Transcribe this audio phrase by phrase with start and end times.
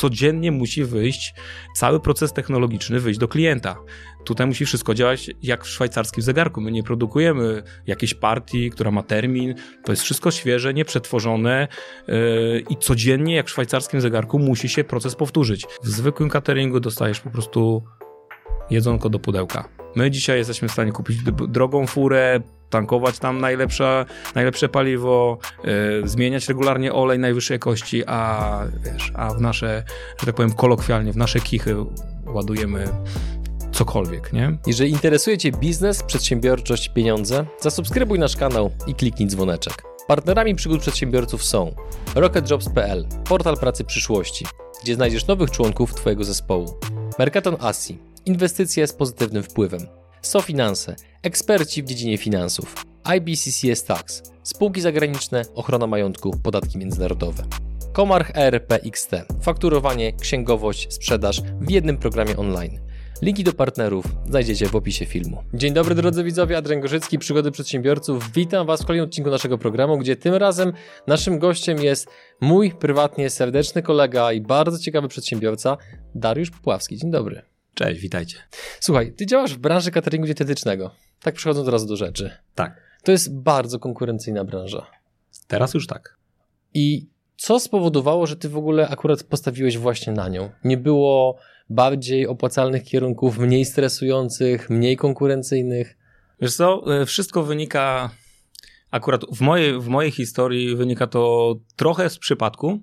[0.00, 1.34] codziennie musi wyjść,
[1.76, 3.76] cały proces technologiczny wyjść do klienta.
[4.24, 6.60] Tutaj musi wszystko działać jak w szwajcarskim zegarku.
[6.60, 9.54] My nie produkujemy jakiejś partii, która ma termin.
[9.84, 11.68] To jest wszystko świeże, nieprzetworzone
[12.08, 15.66] yy, i codziennie, jak w szwajcarskim zegarku, musi się proces powtórzyć.
[15.82, 17.84] W zwykłym cateringu dostajesz po prostu
[18.70, 19.68] jedzonko do pudełka.
[19.96, 22.40] My dzisiaj jesteśmy w stanie kupić drogą furę,
[22.70, 29.40] tankować tam najlepsze, najlepsze paliwo, yy, zmieniać regularnie olej najwyższej jakości, a wiesz, a w
[29.40, 29.84] nasze,
[30.18, 31.76] że tak powiem kolokwialnie, w nasze kichy
[32.26, 32.88] ładujemy
[33.72, 34.58] cokolwiek, nie?
[34.66, 39.82] Jeżeli interesuje Cię biznes, przedsiębiorczość, pieniądze, zasubskrybuj nasz kanał i kliknij dzwoneczek.
[40.06, 41.74] Partnerami przygód przedsiębiorców są
[42.14, 44.46] RocketJobs.pl, portal pracy przyszłości,
[44.82, 46.78] gdzie znajdziesz nowych członków Twojego zespołu.
[47.18, 49.99] Mercaton Asi, inwestycje z pozytywnym wpływem.
[50.22, 52.84] SoFinanse, eksperci w dziedzinie finansów.
[53.16, 57.42] IBCCS Tax, spółki zagraniczne, ochrona majątku, podatki międzynarodowe.
[57.92, 62.78] Komarch ERP-XT, fakturowanie, księgowość, sprzedaż w jednym programie online.
[63.22, 65.42] Linki do partnerów znajdziecie w opisie filmu.
[65.54, 68.32] Dzień dobry drodzy widzowie, Adrian Gorzycki, Przygody Przedsiębiorców.
[68.32, 70.72] Witam Was w kolejnym odcinku naszego programu, gdzie tym razem
[71.06, 72.08] naszym gościem jest
[72.40, 75.76] mój prywatnie serdeczny kolega i bardzo ciekawy przedsiębiorca,
[76.14, 76.96] Dariusz Popławski.
[76.96, 77.49] Dzień dobry.
[77.74, 78.36] Cześć, witajcie.
[78.80, 80.90] Słuchaj, ty działasz w branży cateringu dietetycznego.
[81.22, 82.30] Tak przechodząc od razu do rzeczy.
[82.54, 82.80] Tak.
[83.02, 84.86] To jest bardzo konkurencyjna branża.
[85.48, 86.16] Teraz już tak.
[86.74, 90.50] I co spowodowało, że ty w ogóle akurat postawiłeś właśnie na nią?
[90.64, 91.38] Nie było
[91.70, 95.96] bardziej opłacalnych kierunków, mniej stresujących, mniej konkurencyjnych?
[96.40, 98.10] Wiesz co, e, wszystko wynika,
[98.90, 102.78] akurat w mojej, w mojej historii wynika to trochę z przypadku,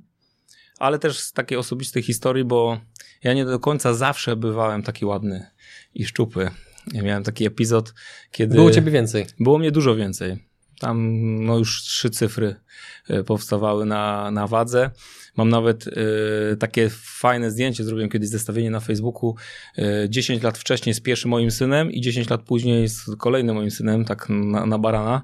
[0.80, 2.80] ale też z takiej osobistej historii, bo
[3.24, 5.46] ja nie do końca zawsze bywałem taki ładny
[5.96, 6.50] i szczupły.
[6.94, 7.94] Ja miałem taki epizod,
[8.32, 8.56] kiedy...
[8.56, 9.26] Było ciebie więcej.
[9.40, 10.48] Było mnie dużo więcej.
[10.80, 12.56] Tam no już trzy cyfry
[13.10, 14.92] e, powstawały na, na wadze.
[15.38, 19.36] Mam nawet y, takie fajne zdjęcie, zrobiłem kiedyś zestawienie na Facebooku.
[19.78, 23.72] Y, 10 lat wcześniej z pierwszym moim synem i 10 lat później z kolejnym moim
[23.72, 25.22] synem, tak na, na barana.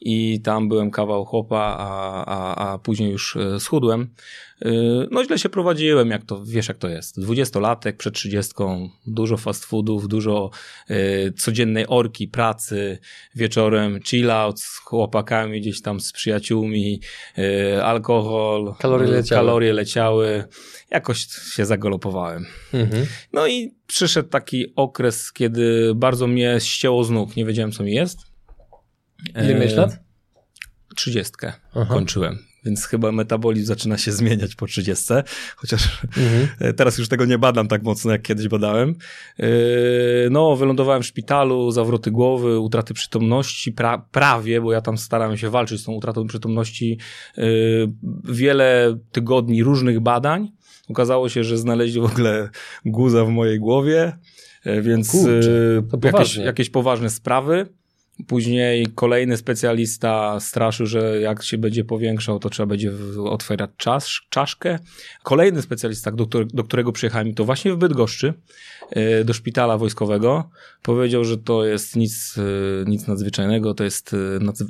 [0.00, 4.08] I tam byłem kawał chłopa, a, a, a później już schudłem.
[4.64, 7.20] Yy, no źle się prowadziłem, jak to, wiesz jak to jest.
[7.20, 10.50] Dwudziestolatek przed trzydziestką, dużo fast foodów, dużo
[10.90, 12.98] y, codziennej orki, pracy,
[13.34, 17.00] wieczorem chill out z chłopakami, gdzieś tam z przyjaciółmi,
[17.38, 19.40] y, alkohol, kalorie leciały.
[19.40, 20.44] kalorie leciały.
[20.90, 22.46] Jakoś się zagalopowałem.
[22.72, 23.06] Mhm.
[23.32, 27.92] No i przyszedł taki okres, kiedy bardzo mnie ścięło z nóg, nie wiedziałem co mi
[27.92, 28.33] jest.
[29.30, 29.98] Ile miałeś lat?
[30.96, 31.52] Trzydziestkę
[31.88, 35.04] kończyłem więc chyba metabolizm zaczyna się zmieniać po 30,
[35.56, 36.74] chociaż mhm.
[36.74, 38.94] teraz już tego nie badam tak mocno, jak kiedyś badałem.
[39.38, 39.46] Yy,
[40.30, 45.50] no, wylądowałem w szpitalu, zawroty głowy, utraty przytomności, pra prawie, bo ja tam starałem się
[45.50, 46.98] walczyć z tą utratą przytomności.
[48.24, 50.52] Wiele tygodni różnych badań.
[50.88, 52.48] Okazało się, że znaleźli w ogóle
[52.84, 54.12] guza w mojej głowie,
[54.82, 57.66] więc Kurczę, jakieś, jakieś poważne sprawy.
[58.26, 62.92] Później kolejny specjalista straszył, że jak się będzie powiększał, to trzeba będzie
[63.24, 64.78] otwierać czas, czaszkę.
[65.22, 68.34] Kolejny specjalista, do, do którego przyjechałem, to właśnie w Bydgoszczy,
[68.90, 70.50] e, do szpitala wojskowego,
[70.82, 74.16] powiedział, że to jest nic, e, nic nadzwyczajnego, to jest e,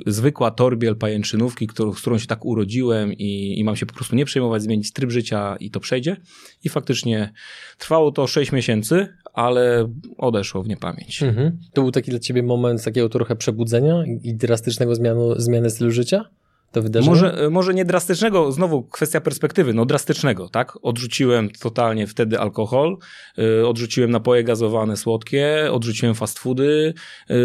[0.05, 4.15] zwykła torbiel pajęczynówki, którą, z którą się tak urodziłem i, i mam się po prostu
[4.15, 6.17] nie przejmować, zmienić tryb życia i to przejdzie.
[6.63, 7.33] I faktycznie
[7.77, 11.23] trwało to 6 miesięcy, ale odeszło w niepamięć.
[11.23, 11.59] Mhm.
[11.73, 16.29] To był taki dla ciebie moment takiego trochę przebudzenia i drastycznego zmianu, zmiany stylu życia?
[16.71, 17.09] To wydarzenie?
[17.09, 20.77] Może, może nie drastycznego, znowu kwestia perspektywy, no drastycznego, tak?
[20.81, 22.97] Odrzuciłem totalnie wtedy alkohol,
[23.37, 26.93] yy, odrzuciłem napoje gazowane słodkie, odrzuciłem fast foody,
[27.29, 27.35] yy,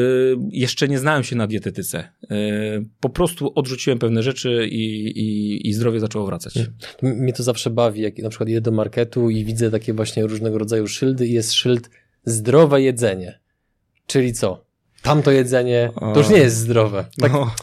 [0.50, 2.08] jeszcze nie znałem się na dietetyce.
[2.22, 2.28] Yy,
[3.00, 6.54] po prostu odrzuciłem pewne rzeczy i, i, i zdrowie zaczęło wracać.
[7.02, 10.58] Mnie to zawsze bawi, jak na przykład idę do marketu i widzę takie właśnie różnego
[10.58, 11.90] rodzaju szyldy i jest szyld
[12.24, 13.40] zdrowe jedzenie.
[14.06, 14.69] Czyli co?
[15.03, 17.05] Tamto jedzenie, to już nie jest zdrowe.
[17.21, 17.55] Tak, no,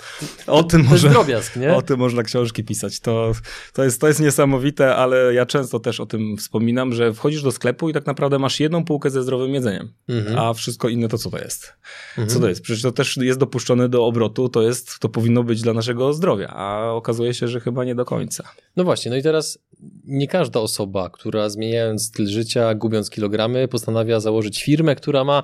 [0.47, 1.75] o tym to może, drobiazg, nie?
[1.75, 2.99] O tym można książki pisać.
[2.99, 3.31] To,
[3.73, 7.51] to, jest, to jest niesamowite, ale ja często też o tym wspominam, że wchodzisz do
[7.51, 10.39] sklepu i tak naprawdę masz jedną półkę ze zdrowym jedzeniem, mhm.
[10.39, 11.73] a wszystko inne to co to jest?
[12.09, 12.27] Mhm.
[12.27, 12.61] Co to jest?
[12.61, 16.47] Przecież to też jest dopuszczone do obrotu, to jest, to powinno być dla naszego zdrowia,
[16.47, 18.43] a okazuje się, że chyba nie do końca.
[18.75, 19.59] No właśnie, no i teraz
[20.05, 25.43] nie każda osoba, która zmieniając styl życia, gubiąc kilogramy, postanawia założyć firmę, która ma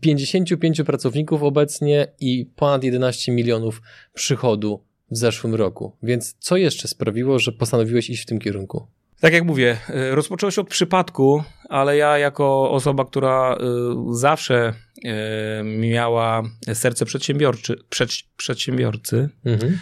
[0.00, 3.82] 55 pracowników obecnie i ponad 11 milionów
[4.14, 5.96] przychodu w zeszłym roku.
[6.02, 8.86] Więc co jeszcze sprawiło, że postanowiłeś iść w tym kierunku?
[9.20, 13.58] Tak jak mówię, y, rozpoczęło się od przypadku, ale ja jako osoba, która y,
[14.10, 14.72] zawsze
[15.04, 16.42] e, miała
[16.74, 19.78] serce przedsiębiorczy, przed, przedsiębiorcy, mhm.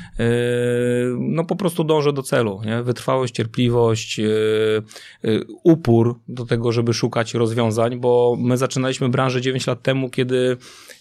[1.35, 2.61] No po prostu dążę do celu.
[2.65, 2.83] Nie?
[2.83, 9.67] Wytrwałość, cierpliwość, e, e, upór do tego, żeby szukać rozwiązań, bo my zaczynaliśmy branżę 9
[9.67, 10.57] lat temu, kiedy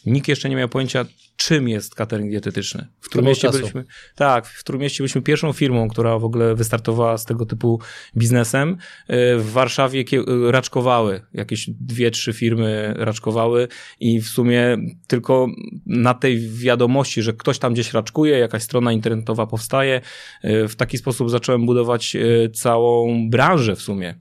[0.05, 2.87] nikt jeszcze nie miał pojęcia, czym jest catering dietetyczny.
[3.01, 3.85] W Trójmieście byliśmy,
[4.15, 7.79] tak, w Trójmieście byliśmy pierwszą firmą, która w ogóle wystartowała z tego typu
[8.17, 8.77] biznesem.
[9.07, 10.03] E, w Warszawie
[10.51, 13.67] raczkowały, jakieś dwie, trzy firmy raczkowały
[13.99, 14.77] i w sumie
[15.07, 15.47] tylko
[15.85, 20.01] na tej wiadomości, że ktoś tam gdzieś raczkuje, jakaś strona internetowa powstaje,
[20.43, 24.15] w taki sposób zacząłem budować e, całą branżę w sumie,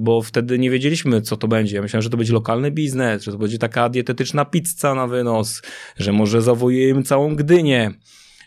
[0.00, 1.76] bo wtedy nie wiedzieliśmy, co to będzie.
[1.76, 5.62] Ja myślałem, że to będzie lokalny biznes, że to będzie taka dietetyczna pizza na wynos,
[5.96, 7.90] że może zawojujemy całą Gdynię.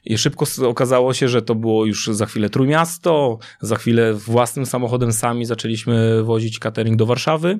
[0.05, 5.13] I szybko okazało się, że to było już za chwilę Trójmiasto, za chwilę własnym samochodem
[5.13, 7.59] sami zaczęliśmy wozić catering do Warszawy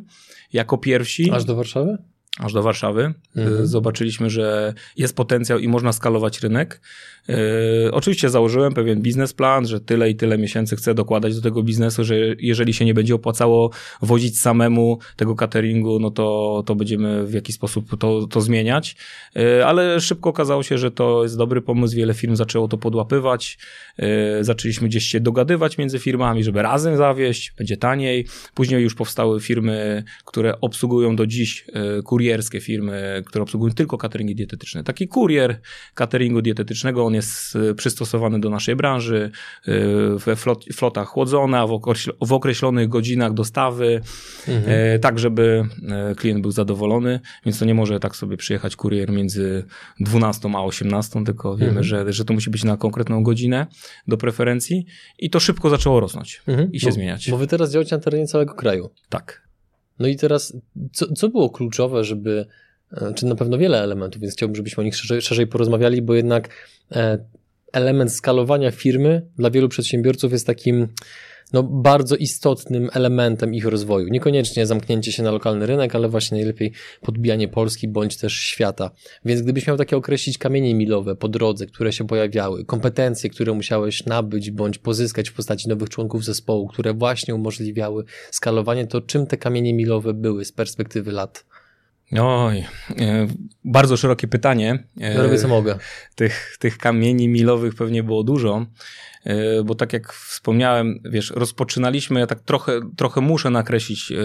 [0.54, 1.32] jako pierwsi.
[1.32, 1.98] Aż do Warszawy?
[2.40, 3.14] Aż do Warszawy.
[3.36, 3.68] Mhm.
[3.68, 6.82] Zobaczyliśmy, że jest potencjał i można skalować rynek.
[7.30, 12.04] Yy, oczywiście założyłem pewien biznesplan, że tyle i tyle miesięcy chcę dokładać do tego biznesu,
[12.04, 13.72] że jeżeli się nie będzie opłacało
[14.02, 18.96] wozić samemu tego cateringu, no to, to będziemy w jakiś sposób to, to zmieniać.
[19.36, 23.58] Yy, ale szybko okazało się, że to jest dobry pomysł, wiele firm zaczęło to podłapywać.
[23.98, 24.08] Yy,
[24.42, 28.26] zaczęliśmy gdzieś się dogadywać między firmami, żeby razem zawieść, będzie taniej.
[28.54, 31.66] Później już powstały firmy, które obsługują do dziś
[32.04, 34.84] kurierskie firmy, które obsługują tylko cateringi dietetyczne.
[34.84, 35.60] Taki kurier
[35.94, 37.19] cateringu dietetycznego, on jest
[37.56, 39.32] y, przystosowany do naszej branży,
[39.68, 39.72] y,
[40.26, 41.68] we flot, flota chłodzona,
[42.22, 44.02] w, określonych godzinach dostawy,
[44.48, 44.66] mhm.
[44.68, 45.66] E, tak żeby
[46.18, 49.64] klient był zadowolony, więc to nie może tak sobie przyjechać kurier między
[50.00, 51.84] 12 a 18, tylko wiemy, mhm.
[51.84, 53.68] że, że to musi być na konkretną godzinę
[54.08, 54.86] do preferencji
[55.20, 56.72] i to szybko zaczęło rosnąć mhm.
[56.72, 57.32] i się bo, zmieniać.
[57.32, 58.90] Bo wy teraz działacie na terenie całego kraju.
[59.10, 59.50] Tak.
[60.00, 60.58] No i teraz,
[60.94, 62.46] co, co było kluczowe, żeby
[63.16, 66.50] czy na pewno wiele elementów, więc chciałbym, żebyśmy o nich szerzej, szerzej porozmawiali, bo jednak
[66.92, 67.18] e,
[67.74, 70.88] element skalowania firmy dla wielu przedsiębiorców jest takim
[71.54, 74.08] no, bardzo istotnym elementem ich rozwoju.
[74.08, 76.72] Niekoniecznie zamknięcie się na lokalny rynek, ale właśnie najlepiej
[77.02, 78.92] podbijanie Polski bądź też świata.
[79.26, 84.06] Więc gdybyś miał takie określić kamienie milowe po drodze, które się pojawiały, kompetencje, które musiałeś
[84.06, 89.38] nabyć bądź pozyskać w postaci nowych członków zespołu, które właśnie umożliwiały skalowanie, to czym te
[89.38, 91.46] kamienie milowe były z perspektywy lat?
[92.18, 92.66] Oj,
[93.00, 93.28] e,
[93.66, 94.84] bardzo szerokie pytanie.
[94.98, 95.78] Ja robię co mogę.
[96.16, 98.66] Tych, tych kamieni milowych pewnie było dużo,
[99.24, 104.16] e, bo tak jak wspomniałem, wiesz, rozpoczynaliśmy, ja tak trochę, trochę muszę nakreślić e,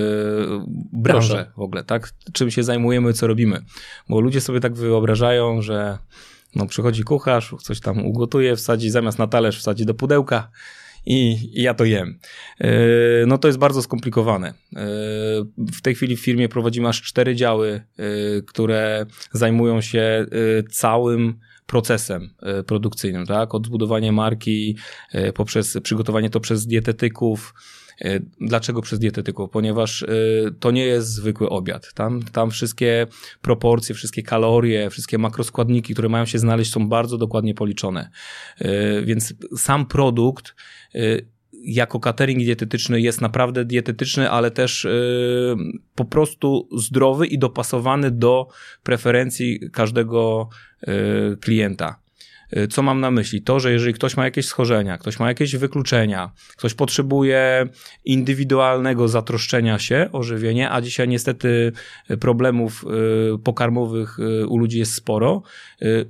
[0.92, 1.52] branżę Proszę.
[1.56, 2.10] w ogóle, tak?
[2.32, 3.62] Czym się zajmujemy, co robimy.
[4.08, 5.98] Bo ludzie sobie tak wyobrażają, że
[6.54, 10.50] no, przychodzi kucharz, coś tam ugotuje, wsadzi zamiast na talerz, wsadzi do pudełka,
[11.06, 12.18] i, i ja to jem.
[12.60, 12.70] E,
[13.26, 14.48] no to jest bardzo skomplikowane.
[14.48, 14.54] E,
[15.56, 18.04] w tej chwili w firmie prowadzimy aż cztery działy, e,
[18.42, 20.26] które zajmują się
[20.70, 22.30] całym procesem
[22.66, 23.54] produkcyjnym, tak?
[23.54, 24.76] Od zbudowania marki,
[25.34, 27.54] poprzez przygotowanie to przez dietetyków,
[28.40, 29.50] Dlaczego przez dietetyków?
[29.50, 30.04] Ponieważ
[30.60, 31.94] to nie jest zwykły obiad.
[31.94, 33.06] Tam, tam wszystkie
[33.42, 38.10] proporcje, wszystkie kalorie, wszystkie makroskładniki, które mają się znaleźć, są bardzo dokładnie policzone.
[39.04, 40.54] Więc sam produkt
[41.52, 44.86] jako catering dietetyczny jest naprawdę dietetyczny, ale też
[45.94, 48.48] po prostu zdrowy i dopasowany do
[48.82, 50.48] preferencji każdego
[51.40, 52.03] klienta.
[52.56, 53.42] Y, co mam na myśli?
[53.42, 57.68] To, że jeżeli ktoś ma jakieś schorzenia, ktoś ma jakieś wykluczenia, ktoś potrzebuje
[58.04, 61.72] indywidualnego zatroszczenia się o żywienie, a dzisiaj niestety
[62.20, 62.84] problemów
[63.34, 65.42] y, pokarmowych y, u ludzi jest sporo,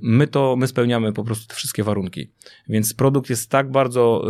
[0.01, 2.31] my to, my spełniamy po prostu te wszystkie warunki.
[2.69, 4.25] Więc produkt jest tak bardzo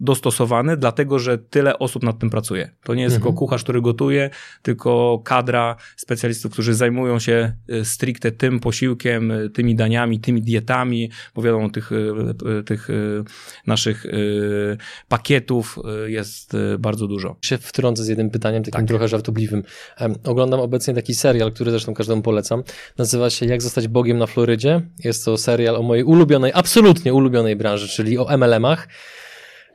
[0.00, 2.70] dostosowany, dlatego, że tyle osób nad tym pracuje.
[2.84, 3.32] To nie jest mhm.
[3.32, 4.30] tylko kucharz, który gotuje,
[4.62, 7.52] tylko kadra specjalistów, którzy zajmują się
[7.82, 12.94] stricte tym posiłkiem, tymi daniami, tymi dietami, bo wiadomo, tych, e, tych e,
[13.66, 14.06] naszych
[15.08, 17.36] pakietów jest bardzo dużo.
[17.42, 18.88] Się wtrącę z jednym pytaniem, takim tak.
[18.88, 19.62] trochę żartobliwym.
[20.24, 22.62] Oglądam obecnie taki serial, który zresztą każdemu polecam.
[22.98, 24.80] Nazywa się Jak zostać Bogiem na Florydzie.
[25.04, 28.88] Jest to serial o mojej ulubionej, absolutnie ulubionej branży, czyli o MLM-ach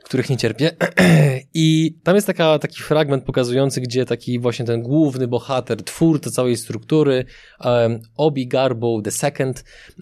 [0.04, 0.70] których nie cierpię.
[1.54, 6.56] I tam jest taka, taki fragment pokazujący, gdzie taki właśnie ten główny bohater, twórca całej
[6.56, 7.24] struktury,
[7.64, 9.32] um, Obi Garbo II,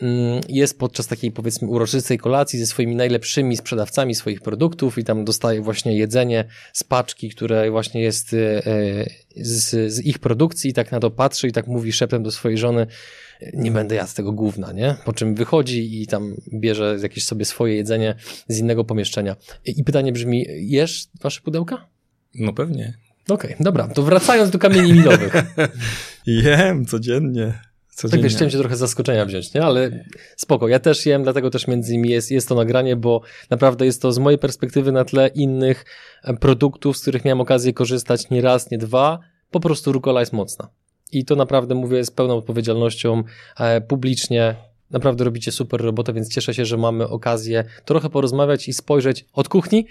[0.01, 5.25] um, jest podczas takiej powiedzmy uroczystej kolacji ze swoimi najlepszymi sprzedawcami swoich produktów i tam
[5.25, 8.63] dostaje właśnie jedzenie z paczki, które właśnie jest e,
[9.37, 12.59] z, z ich produkcji i tak na to patrzy i tak mówi szeptem do swojej
[12.59, 12.87] żony,
[13.55, 14.97] nie będę jadł tego gówna, nie?
[15.05, 18.15] Po czym wychodzi i tam bierze jakieś sobie swoje jedzenie
[18.49, 19.37] z innego pomieszczenia.
[19.65, 21.87] I pytanie brzmi, jesz wasze pudełka?
[22.35, 22.95] No pewnie.
[23.29, 25.35] Okej, okay, dobra, to wracając do kamieni milowych.
[26.27, 27.59] Jem codziennie.
[27.95, 28.11] Codziennie.
[28.11, 29.63] Tak wiesz, chciałem cię trochę zaskoczenia wziąć, nie?
[29.63, 30.05] Ale
[30.37, 34.03] spoko, ja też jem, dlatego też między innymi jest, jest to nagranie, bo naprawdę jest
[34.03, 35.85] to z mojej perspektywy na tle innych
[36.41, 39.19] produktów, z których miałem okazję korzystać nie raz, nie dwa,
[39.51, 40.69] po prostu rukola jest mocna.
[41.13, 43.23] I to naprawdę mówię z pełną odpowiedzialnością,
[43.59, 44.55] e, publicznie,
[44.91, 49.49] naprawdę robicie super robotę, więc cieszę się, że mamy okazję trochę porozmawiać i spojrzeć od
[49.49, 49.87] kuchni,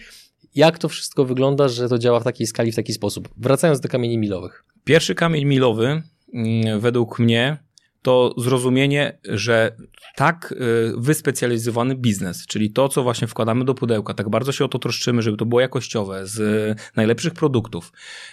[0.55, 3.29] jak to wszystko wygląda, że to działa w takiej skali, w taki sposób.
[3.37, 4.63] Wracając do kamieni milowych.
[4.83, 7.57] Pierwszy kamień milowy, mm, według mnie,
[8.01, 9.75] to zrozumienie, że
[10.15, 14.67] tak y, wyspecjalizowany biznes, czyli to, co właśnie wkładamy do pudełka, tak bardzo się o
[14.67, 17.91] to troszczymy, żeby to było jakościowe, z najlepszych produktów,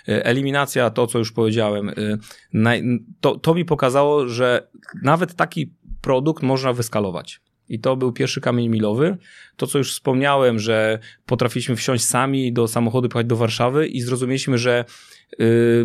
[0.09, 2.19] y, eliminacja, to, co już powiedziałem, y,
[3.21, 4.69] to, to mi pokazało, że
[5.03, 7.41] nawet taki produkt można wyskalować.
[7.69, 9.17] I to był pierwszy kamień milowy.
[9.57, 14.59] To, co już wspomniałem, że potrafiliśmy wsiąść sami do samochodu, pojechać do Warszawy i zrozumieliśmy,
[14.59, 14.85] że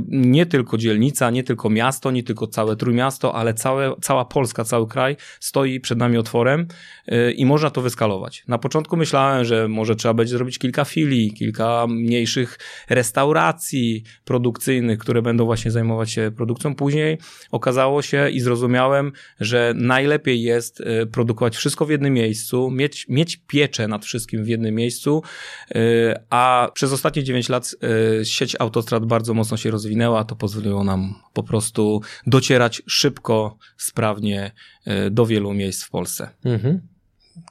[0.08, 4.88] nie tylko dzielnica, nie tylko miasto, nie tylko całe Trójmiasto, ale całe, cała Polska, cały
[4.88, 6.68] kraj stoi przed nami otworem
[7.12, 8.44] y, i można to wyskalować.
[8.48, 12.60] Na początku myślałem, że może trzeba będzie zrobić kilka filii, kilka mniejszych
[12.90, 16.76] restauracji produkcyjnych, które będą właśnie zajmować się produkcją.
[16.76, 17.18] Później
[17.52, 23.38] okazało się i zrozumiałem, że najlepiej jest y, produkować wszystko w jednym miejscu, mieć, mieć
[23.48, 25.24] pieczę nad wszystkim w jednym miejscu,
[26.30, 27.76] a przez ostatnie 9 lat
[28.24, 34.52] sieć autostrad bardzo bardzo mocno się rozwinęła, to pozwoliło nam po prostu docierać szybko, sprawnie
[34.86, 36.30] e, do wielu miejsc w Polsce.
[36.46, 36.82] Mhm.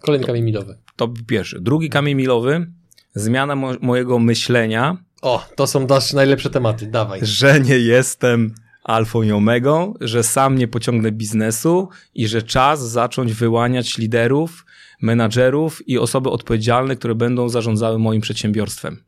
[0.03, 0.79] Kolejny kamień milowy.
[0.97, 1.61] To pierwszy.
[1.61, 2.67] Drugi kamień milowy,
[3.15, 4.97] zmiana mo mojego myślenia.
[5.23, 7.21] O, to są nasze najlepsze tematy, dawaj.
[7.23, 13.33] Że nie jestem alfą i omegą, że sam nie pociągnę biznesu i że czas zacząć
[13.33, 14.67] wyłaniać liderów,
[15.01, 19.03] menadżerów i osoby odpowiedzialne, które będą zarządzały moim przedsiębiorstwem.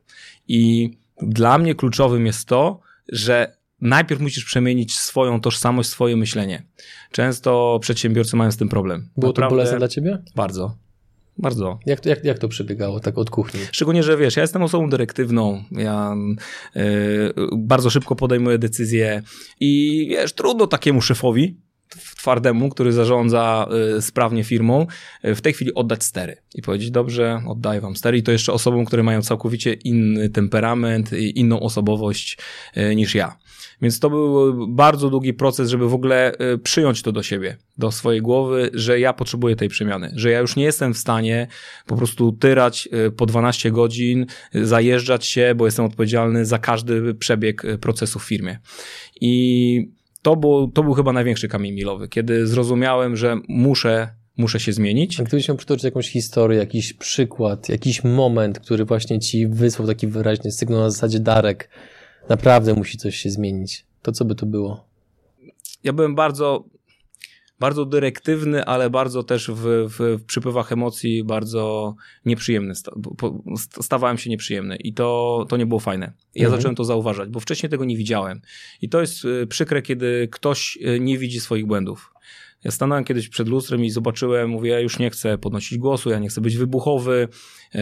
[0.47, 0.91] I
[1.21, 2.79] dla mnie kluczowym jest to,
[3.11, 6.63] że najpierw musisz przemienić swoją tożsamość, swoje myślenie.
[7.11, 9.09] Często przedsiębiorcy mają z tym problem.
[9.17, 10.23] Było Naprawdę, to bolesne dla ciebie?
[10.35, 10.75] Bardzo.
[11.37, 11.79] Bardzo.
[11.85, 13.59] Jak to, jak, jak to przebiegało tak od kuchni?
[13.71, 16.15] Szczególnie, że wiesz, ja jestem osobą dyrektywną, ja
[16.75, 16.83] yy,
[17.57, 19.21] bardzo szybko podejmuję decyzje
[19.59, 21.57] i wiesz, trudno takiemu szefowi,
[22.17, 24.87] twardemu, który zarządza y, sprawnie firmą,
[25.25, 28.53] y, w tej chwili oddać stery i powiedzieć, dobrze, oddaję wam stery i to jeszcze
[28.53, 32.37] osobom, które mają całkowicie inny temperament i inną osobowość
[32.77, 33.37] y, niż ja.
[33.81, 36.31] Więc to był bardzo długi proces, żeby w ogóle
[36.63, 40.55] przyjąć to do siebie, do swojej głowy, że ja potrzebuję tej przemiany, że ja już
[40.55, 41.47] nie jestem w stanie
[41.85, 48.19] po prostu tyrać po 12 godzin, zajeżdżać się, bo jestem odpowiedzialny za każdy przebieg procesu
[48.19, 48.59] w firmie.
[49.21, 49.94] I
[50.25, 55.21] to był, to był chyba największy kamień milowy, kiedy zrozumiałem, że muszę, muszę się zmienić.
[55.21, 60.51] Gdybyś miał przytoczyć jakąś historię, jakiś przykład, jakiś moment, który właśnie ci wysłał taki wyraźny
[60.51, 61.69] sygnał na zasadzie Darek,
[62.29, 64.85] naprawdę musi coś się zmienić, to co by to było?
[65.83, 66.63] Ja byłem bardzo
[67.59, 71.95] bardzo dyrektywny, ale bardzo też w, w, w przypływach emocji bardzo
[72.25, 72.73] nieprzyjemny.
[73.81, 76.13] Stawałem się nieprzyjemny i to, to nie było fajne.
[76.35, 76.61] Ja mhm.
[76.61, 78.41] zacząłem to zauważać, bo wcześniej tego nie widziałem.
[78.81, 82.15] I to jest y, przykre, kiedy ktoś y, nie widzi swoich błędów.
[82.63, 86.19] Ja stanąłem kiedyś przed lustrem i zobaczyłem, mówię, ja już nie chcę podnosić głosu, ja
[86.19, 87.27] nie chcę być wybuchowy,
[87.73, 87.81] yy,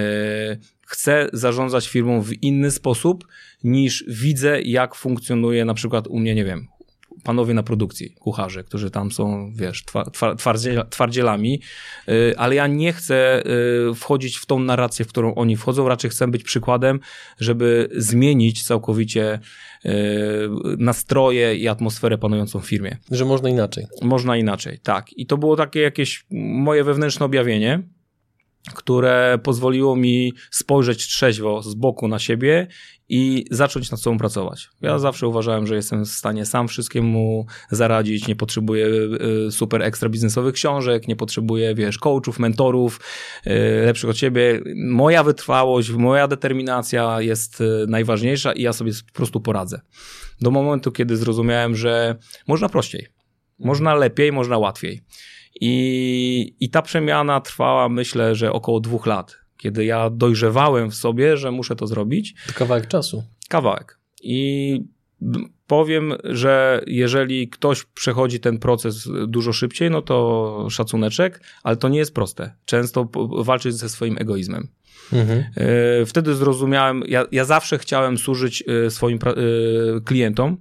[0.81, 3.27] chcę zarządzać firmą w inny sposób
[3.63, 6.67] niż widzę, jak funkcjonuje na przykład u mnie, nie wiem,
[7.23, 9.83] panowie na produkcji, kucharze, którzy tam są, wiesz,
[10.89, 11.61] twardzielami,
[12.09, 13.43] y, ale ja nie chcę
[13.91, 16.99] y, wchodzić w tą narrację, w którą oni wchodzą, raczej chcę być przykładem,
[17.39, 19.39] żeby zmienić całkowicie
[19.85, 19.89] y,
[20.77, 22.97] nastroje i atmosferę panującą w firmie.
[23.11, 23.85] Że można inaczej.
[24.01, 25.13] Można inaczej, tak.
[25.13, 27.83] I to było takie jakieś moje wewnętrzne objawienie,
[28.73, 32.67] które pozwoliło mi spojrzeć trzeźwo z boku na siebie
[33.09, 34.69] i zacząć nad sobą pracować.
[34.81, 38.87] Ja zawsze uważałem, że jestem w stanie sam wszystkiemu zaradzić, nie potrzebuję
[39.47, 42.99] y, super ekstra biznesowych książek, nie potrzebuję, wiesz, coachów, mentorów
[43.47, 43.51] y,
[43.85, 44.61] lepszych od ciebie.
[44.75, 49.81] Moja wytrwałość, moja determinacja jest y, najważniejsza i ja sobie po prostu poradzę.
[50.41, 52.15] Do momentu, kiedy zrozumiałem, że
[52.47, 53.07] można prościej,
[53.59, 55.01] można lepiej, można łatwiej.
[55.61, 61.37] I, I ta przemiana trwała, myślę, że około dwóch lat, kiedy ja dojrzewałem w sobie,
[61.37, 62.35] że muszę to zrobić.
[62.47, 63.23] To kawałek czasu.
[63.49, 63.99] Kawałek.
[64.23, 64.79] I
[65.67, 71.99] powiem, że jeżeli ktoś przechodzi ten proces dużo szybciej, no to szacuneczek, ale to nie
[71.99, 72.53] jest proste.
[72.65, 73.09] Często
[73.43, 74.67] walczyć ze swoim egoizmem.
[75.13, 75.43] Mhm.
[75.55, 80.57] E, wtedy zrozumiałem, ja, ja zawsze chciałem służyć e, swoim e, klientom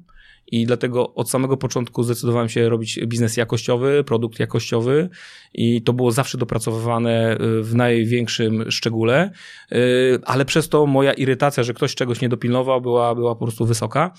[0.53, 5.09] i dlatego od samego początku zdecydowałem się robić biznes jakościowy, produkt jakościowy
[5.55, 9.31] i to było zawsze dopracowywane y, w największym szczególe,
[9.73, 9.77] y,
[10.25, 14.13] ale przez to moja irytacja, że ktoś czegoś nie dopilnował, była, była po prostu wysoka.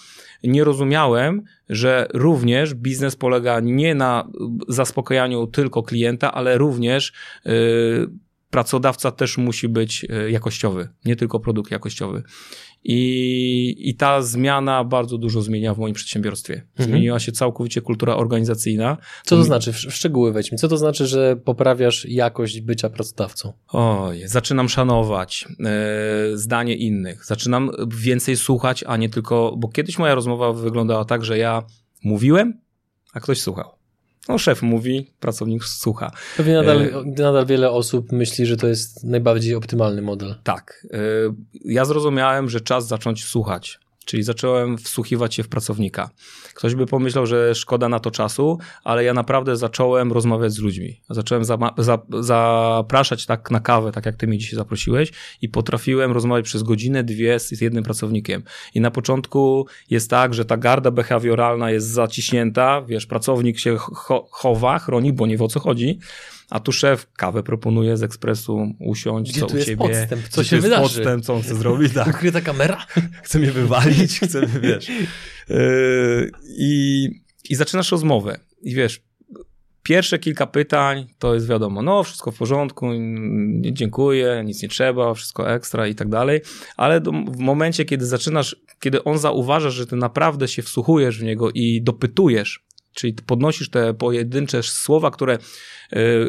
[0.44, 4.28] Nie rozumiałem, że również biznes polega nie na
[4.68, 7.14] zaspokajaniu tylko klienta, ale również
[7.46, 12.24] y, pracodawca też musi być jakościowy, nie tylko produkt jakościowy.
[12.84, 16.54] I, I ta zmiana bardzo dużo zmienia w moim przedsiębiorstwie.
[16.54, 16.90] Mhm.
[16.90, 18.98] Zmieniła się całkowicie kultura organizacyjna.
[19.24, 19.74] Co to znaczy?
[19.74, 20.58] W szczegóły wejdźmy.
[20.58, 23.54] Co to znaczy, że poprawiasz jakość bycia pracodawcą?
[23.68, 27.26] Oj, zaczynam szanować e, zdanie innych.
[27.26, 31.64] Zaczynam więcej słuchać, a nie tylko, bo kiedyś moja rozmowa wyglądała tak, że ja
[32.04, 32.62] mówiłem,
[33.14, 33.83] a ktoś słuchał.
[34.30, 36.12] No, szef mówi, pracownik słucha.
[36.38, 36.92] Pewnie nadal, e...
[37.06, 40.36] nadal wiele osób myśli, że to jest najbardziej optymalny model.
[40.44, 40.88] Tak.
[40.94, 40.98] E...
[41.66, 43.80] Ja zrozumiałem, że czas zacząć słuchać.
[44.06, 46.10] Czyli zacząłem wsłuchiwać się w pracownika.
[46.54, 51.02] Ktoś by pomyślał, że szkoda na to czasu, ale ja naprawdę zacząłem rozmawiać z ludźmi.
[51.10, 56.12] Zacząłem za, za, zapraszać tak na kawę, tak jak ty mnie dzisiaj zaprosiłeś i potrafiłem
[56.12, 58.44] rozmawiać przez godzinę, dwie z jednym pracownikiem.
[58.74, 64.28] I na początku jest tak, że ta garda behawioralna jest zaciśnięta, wiesz, pracownik się cho
[64.32, 66.00] chowa, chroni, bo nie wie o co chodzi,
[66.54, 69.88] a tu szef kawę proponuje z ekspresu, usiąść, Gdzie co tu u jest ciebie.
[69.88, 70.28] Podstęp?
[70.28, 70.82] Co się wydarzy?
[70.82, 72.08] Podstęp, co on chce zrobić, tak.
[72.08, 72.86] Ukryta kamera?
[73.24, 74.90] chce mnie wywalić, chce, wiesz.
[75.50, 77.10] Yy, I,
[77.50, 78.40] I zaczynasz rozmowę.
[78.62, 79.02] I wiesz,
[79.84, 82.90] pierwsze kilka pytań to jest wiadomo, no wszystko w porządku,
[83.72, 86.42] dziękuję, nic nie trzeba, wszystko ekstra i tak dalej,
[86.78, 91.52] ale w momencie, kiedy zaczynasz, kiedy on zauważa, że ty naprawdę się wsłuchujesz w niego
[91.52, 95.38] i dopytujesz, czyli podnosisz te pojedyncze słowa, które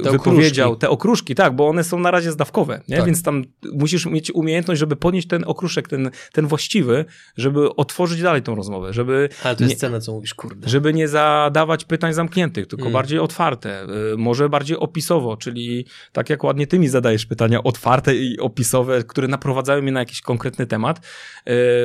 [0.02, 0.80] te wypowiedział, okruszki.
[0.80, 2.96] te okruszki, tak, bo one są na razie zdawkowe, nie?
[2.96, 3.06] Tak.
[3.06, 7.04] więc tam musisz mieć umiejętność, żeby podnieść ten okruszek, ten, ten właściwy,
[7.36, 9.28] żeby otworzyć dalej tą rozmowę, żeby...
[9.44, 10.68] Ale to jest nie, cena, co mówisz, kurde.
[10.68, 12.92] Żeby nie zadawać pytań zamkniętych, tylko mm.
[12.92, 18.16] bardziej otwarte, e, może bardziej opisowo, czyli tak jak ładnie ty mi zadajesz pytania otwarte
[18.16, 21.02] i opisowe, które naprowadzają mnie na jakiś konkretny temat, e,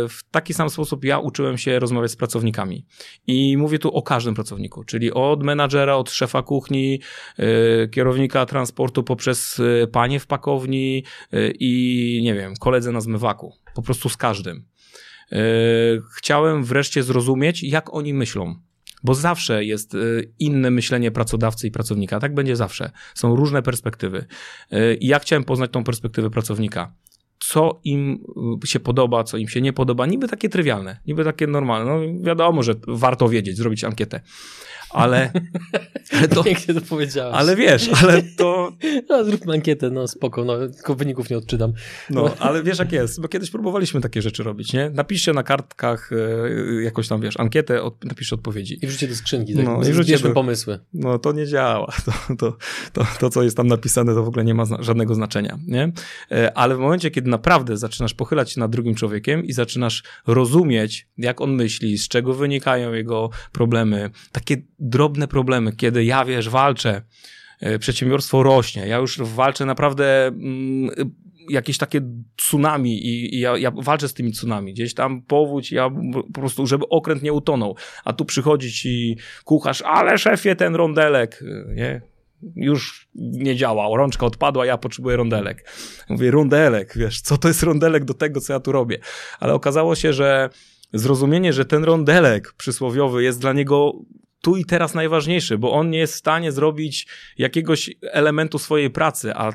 [0.07, 2.86] w taki sam sposób ja uczyłem się rozmawiać z pracownikami.
[3.27, 7.00] I mówię tu o każdym pracowniku, czyli od menadżera, od szefa kuchni,
[7.91, 13.53] kierownika transportu poprzez y, panie w pakowni y, i nie wiem, koledze na zmywaku.
[13.75, 14.65] Po prostu z każdym.
[15.33, 15.38] Y,
[16.17, 18.55] chciałem wreszcie zrozumieć, jak oni myślą.
[19.03, 19.97] Bo zawsze jest
[20.39, 22.20] inne myślenie pracodawcy i pracownika.
[22.20, 22.91] Tak będzie zawsze.
[23.15, 24.25] Są różne perspektywy.
[25.00, 26.94] I ja chciałem poznać tą perspektywę pracownika
[27.39, 28.24] co im
[28.65, 30.05] się podoba, co im się nie podoba.
[30.05, 31.91] Niby takie trywialne, niby takie normalne.
[31.91, 34.22] No wiadomo, że warto wiedzieć, zrobić ankietę
[34.93, 35.31] ale...
[36.17, 37.35] ale to, Pięknie to powiedziałeś.
[37.35, 38.71] Ale wiesz, ale to...
[39.09, 41.73] No, zróbmy ankietę, no spoko, no, tylko wyników nie odczytam.
[42.09, 44.89] No, no, ale wiesz jak jest, bo kiedyś próbowaliśmy takie rzeczy robić, nie?
[44.89, 48.77] Napiszcie na kartkach e, jakoś tam, wiesz, ankietę, od, napiszcie odpowiedzi.
[48.81, 49.65] I wrzućcie do skrzynki, tak?
[49.65, 50.31] No, i wrzućcie do...
[50.31, 50.79] pomysły.
[50.93, 51.93] No, to nie działa.
[52.09, 52.57] To, to,
[52.93, 55.91] to, to, co jest tam napisane, to w ogóle nie ma zna żadnego znaczenia, nie?
[56.31, 61.07] E, ale w momencie, kiedy naprawdę zaczynasz pochylać się nad drugim człowiekiem i zaczynasz rozumieć,
[61.17, 67.01] jak on myśli, z czego wynikają jego problemy, takie drobne problemy, kiedy ja, wiesz, walczę,
[67.59, 70.89] e, przedsiębiorstwo rośnie, ja już walczę naprawdę mm,
[71.50, 72.01] jakieś takie
[72.35, 74.74] tsunami i, i ja, ja, walczę z tymi tsunami.
[74.74, 75.89] Gdzieś tam powódź, ja
[76.33, 77.75] po prostu, żeby okręt nie utonął.
[78.05, 82.01] A tu przychodzi ci kucharz, ale szefie, ten rondelek, e, nie?
[82.55, 85.72] Już nie działa, rączka odpadła, ja potrzebuję rondelek.
[86.09, 89.00] Mówię, rondelek, wiesz, co to jest rondelek do tego, co ja tu robię?
[89.39, 90.50] Ale okazało się, że
[90.94, 93.94] zrozumienie, że ten rondelek przysłowiowy jest dla niego
[94.41, 99.33] tu i teraz najważniejszy, bo on nie jest w stanie zrobić jakiegoś elementu swojej pracy,
[99.35, 99.53] a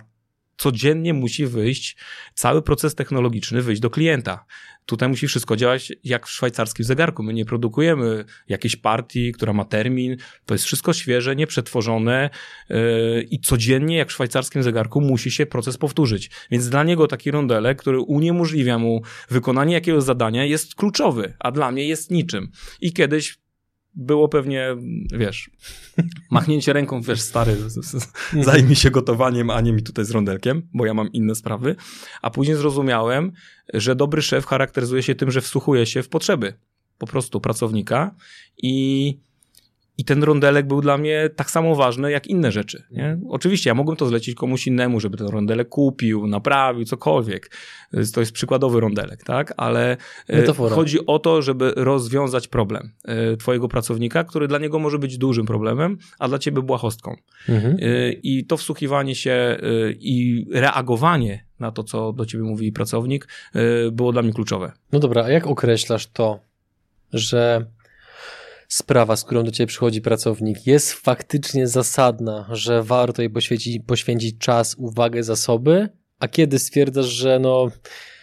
[0.57, 1.97] codziennie musi wyjść
[2.35, 4.45] cały proces technologiczny, wyjść do klienta.
[4.87, 7.23] Tutaj musi wszystko działać jak w szwajcarskim zegarku.
[7.23, 10.17] My nie produkujemy jakiejś partii, która ma termin.
[10.47, 12.31] To jest wszystko świeże, nieprzetworzone
[12.69, 16.31] yy, i codziennie, jak w szwajcarskim zegarku, musi się proces powtórzyć.
[16.51, 21.71] Więc dla niego taki rondelek, który uniemożliwia mu wykonanie jakiegoś zadania, jest kluczowy, a dla
[21.71, 22.51] mnie jest niczym.
[22.81, 23.44] I kiedyś
[23.97, 24.77] było pewnie,
[25.13, 25.51] wiesz,
[26.31, 27.57] machnięcie ręką, wiesz, stary,
[28.43, 31.77] zajmij się gotowaniem, a nie mi tutaj z rondelkiem, bo ja mam inne sprawy.
[32.23, 33.33] A później zrozumiałem,
[33.75, 36.55] że dobry szef charakteryzuje się tym, że wsłuchuje się w potrzeby
[36.99, 38.15] po prostu pracownika
[38.63, 39.19] i
[39.99, 42.83] i ten rondelek był dla mnie tak samo ważny jak inne rzeczy.
[42.91, 43.19] Nie?
[43.29, 47.51] Oczywiście ja mogłem to zlecić komuś innemu, żeby ten rondelek kupił, naprawił, cokolwiek.
[48.15, 49.55] To jest przykładowy rondelek, tak?
[49.57, 49.97] Ale
[50.29, 50.75] e, Metafora.
[50.75, 55.47] chodzi o to, żeby rozwiązać problem e, twojego pracownika, który dla niego może być dużym
[55.47, 57.17] problemem, a dla ciebie błahostką.
[57.49, 57.77] Mhm.
[57.81, 59.59] E, I to wsłuchiwanie się
[60.01, 63.29] i reagowanie na to, co do ciebie mówi pracownik,
[63.93, 64.73] było dla mnie kluczowe.
[64.93, 66.41] No dobra, a jak określasz to,
[67.13, 67.67] że
[68.75, 74.39] sprawa, z którą do ciebie przychodzi pracownik, jest faktycznie zasadna, że warto jej poświęcić, poświęcić
[74.39, 75.89] czas, uwagę, zasoby,
[76.21, 77.71] a kiedy stwierdzasz, że no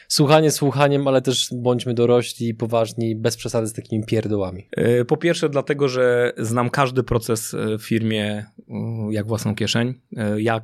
[0.08, 4.68] słuchanie słuchaniem, ale też bądźmy dorośli i poważni, bez przesady z takimi pierdołami?
[4.72, 8.46] E, po pierwsze, dlatego, że znam każdy proces e, w firmie
[9.10, 9.94] jak własną kieszeń.
[10.18, 10.64] E, jak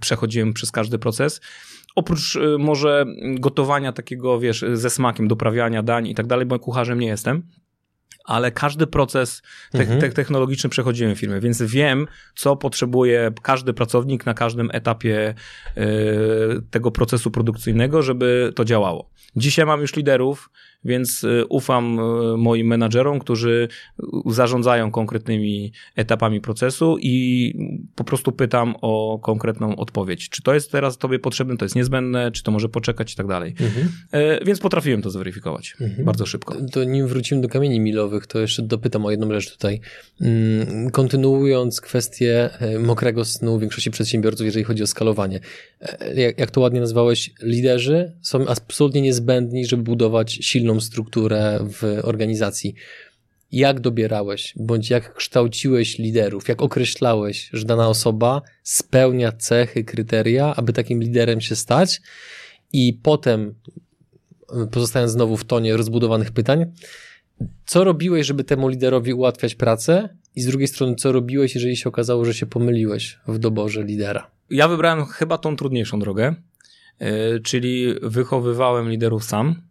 [0.00, 1.40] przechodziłem przez każdy proces.
[1.96, 7.06] Oprócz może gotowania takiego, wiesz, ze smakiem, doprawiania dań i tak dalej, bo kucharzem nie
[7.06, 7.42] jestem
[8.28, 10.00] ale każdy proces te mhm.
[10.00, 15.34] te technologiczny przechodziłem w firmie, więc wiem, co potrzebuje każdy pracownik na każdym etapie
[15.76, 15.82] y,
[16.70, 19.10] tego procesu produkcyjnego, żeby to działało.
[19.36, 20.50] Dzisiaj mam już liderów,
[20.84, 23.68] więc y, ufam y, moim menadżerom, którzy
[24.26, 27.54] zarządzają konkretnymi etapami procesu i
[27.94, 30.28] po prostu pytam o konkretną odpowiedź.
[30.28, 33.26] Czy to jest teraz tobie potrzebne, to jest niezbędne, czy to może poczekać i tak
[33.26, 33.54] dalej.
[33.60, 33.88] Mhm.
[34.12, 36.04] E, więc potrafiłem to zweryfikować mhm.
[36.04, 36.56] bardzo szybko.
[36.72, 39.80] To nim wrócimy do kamieni milowych, to jeszcze dopytam o jedną rzecz tutaj.
[40.20, 45.40] Mm, kontynuując kwestię mokrego snu większości przedsiębiorców, jeżeli chodzi o skalowanie.
[45.80, 52.74] E, jak to ładnie nazwałeś, liderzy są absolutnie niezbędni, żeby budować silną strukturę w organizacji.
[53.52, 60.72] Jak dobierałeś, bądź jak kształciłeś liderów, jak określałeś, że dana osoba spełnia cechy, kryteria, aby
[60.72, 62.00] takim liderem się stać,
[62.72, 63.54] i potem,
[64.70, 66.72] pozostając znowu w tonie rozbudowanych pytań,
[67.66, 71.88] co robiłeś, żeby temu liderowi ułatwiać pracę, i z drugiej strony, co robiłeś, jeżeli się
[71.88, 74.30] okazało, że się pomyliłeś w doborze lidera?
[74.50, 76.34] Ja wybrałem chyba tą trudniejszą drogę,
[77.00, 77.08] yy,
[77.44, 79.62] czyli wychowywałem liderów sam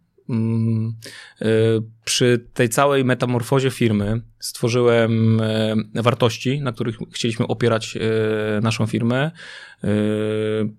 [2.04, 9.30] przy tej całej metamorfozie firmy stworzyłem e, wartości, na których chcieliśmy opierać e, naszą firmę.
[9.84, 9.88] E,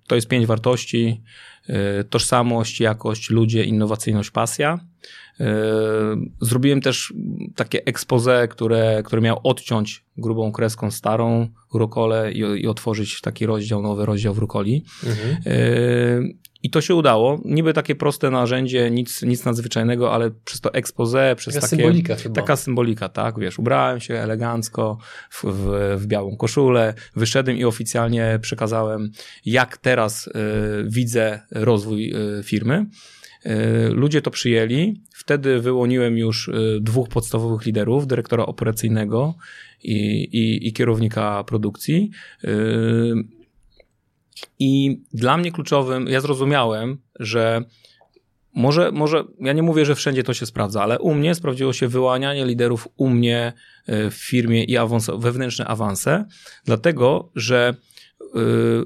[0.08, 1.24] to jest pięć wartości:
[2.10, 4.80] tożsamość, jakość, ludzie, innowacyjność, pasja.
[6.41, 7.13] Zrobiłem też
[7.56, 13.82] takie expose, które, które miał odciąć grubą kreską starą Rukole i, i otworzyć taki rozdział,
[13.82, 14.84] nowy rozdział w Rukoli.
[15.06, 15.38] Mhm.
[16.63, 17.41] I to się udało.
[17.45, 21.75] Niby takie proste narzędzie, nic, nic nadzwyczajnego, ale przez to expose, przez taka takie...
[21.75, 22.36] symbolika chyba.
[22.36, 24.97] Taka symbolika, tak, wiesz, ubrałem się elegancko
[25.30, 29.12] w, w, w białą koszulę, wyszedłem i oficjalnie przekazałem,
[29.45, 30.32] jak teraz y,
[30.88, 32.86] widzę rozwój y, firmy.
[33.91, 35.02] Ludzie to przyjęli.
[35.30, 39.36] Wtedy wyłoniłem już y, dwóch podstawowych liderów, dyrektora operacyjnego
[39.84, 42.10] i, i, i kierownika produkcji.
[42.44, 43.13] Y,
[44.60, 47.63] i dla mnie kluczowym, ja zrozumiałem, że
[48.54, 51.88] może, może, ja nie mówię, że wszędzie to się sprawdza, ale u mnie sprawdziło się
[51.88, 53.54] wyłanianie liderów u mnie
[53.88, 56.26] e, w firmie i awans, wewnętrzne awanse,
[56.65, 57.76] dlatego, że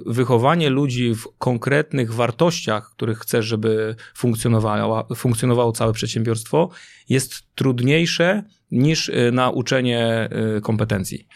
[0.05, 6.69] wychowanie ludzi w konkretnych wartościach, których chcesz, żeby funkcjonowało, funkcjonowało całe przedsiębiorstwo,
[7.09, 10.29] jest trudniejsze niż e, nauczenie
[10.61, 11.27] kompetencji.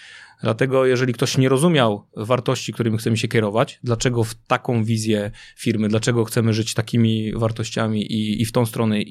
[0.41, 5.87] Dlatego, jeżeli ktoś nie rozumiał wartości, którymi chcemy się kierować, dlaczego w taką wizję firmy,
[5.87, 9.01] dlaczego chcemy żyć takimi wartościami i, i w tą stronę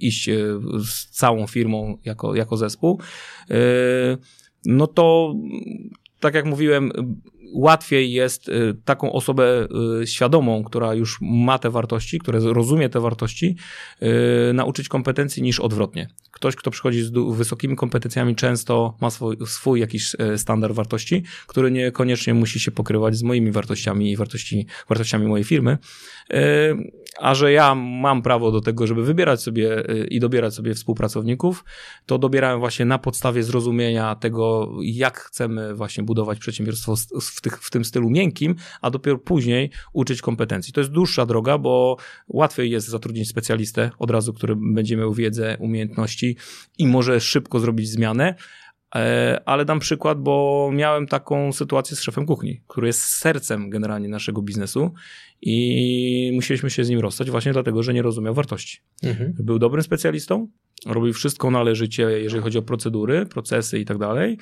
[0.00, 0.30] iść
[0.84, 3.00] z całą firmą jako, jako zespół,
[4.64, 5.34] no to
[6.20, 6.92] tak jak mówiłem,
[7.52, 9.68] łatwiej jest y, taką osobę
[10.02, 13.56] y, świadomą, która już ma te wartości, która rozumie te wartości,
[14.50, 16.08] y, nauczyć kompetencji niż odwrotnie.
[16.30, 22.34] Ktoś, kto przychodzi z wysokimi kompetencjami, często ma swój, swój jakiś standard wartości, który niekoniecznie
[22.34, 25.78] musi się pokrywać z moimi wartościami i wartości, wartościami mojej firmy.
[27.18, 31.64] A że ja mam prawo do tego, żeby wybierać sobie i dobierać sobie współpracowników,
[32.06, 37.70] to dobierałem właśnie na podstawie zrozumienia tego, jak chcemy właśnie budować przedsiębiorstwo w tych, w
[37.70, 40.72] tym stylu miękkim, a dopiero później uczyć kompetencji.
[40.72, 41.96] To jest dłuższa droga, bo
[42.28, 46.36] łatwiej jest zatrudnić specjalistę od razu, który będzie miał wiedzę, umiejętności
[46.78, 48.34] i może szybko zrobić zmianę,
[48.94, 54.08] e, ale dam przykład, bo miałem taką sytuację z szefem kuchni, który jest sercem generalnie
[54.08, 54.92] naszego biznesu
[55.42, 58.78] i musieliśmy się z nim rozstać właśnie dlatego, że nie rozumiał wartości.
[59.02, 59.34] Mhm.
[59.38, 60.48] Był dobrym specjalistą,
[60.86, 64.38] robił wszystko należycie, jeżeli chodzi o procedury, procesy i tak dalej,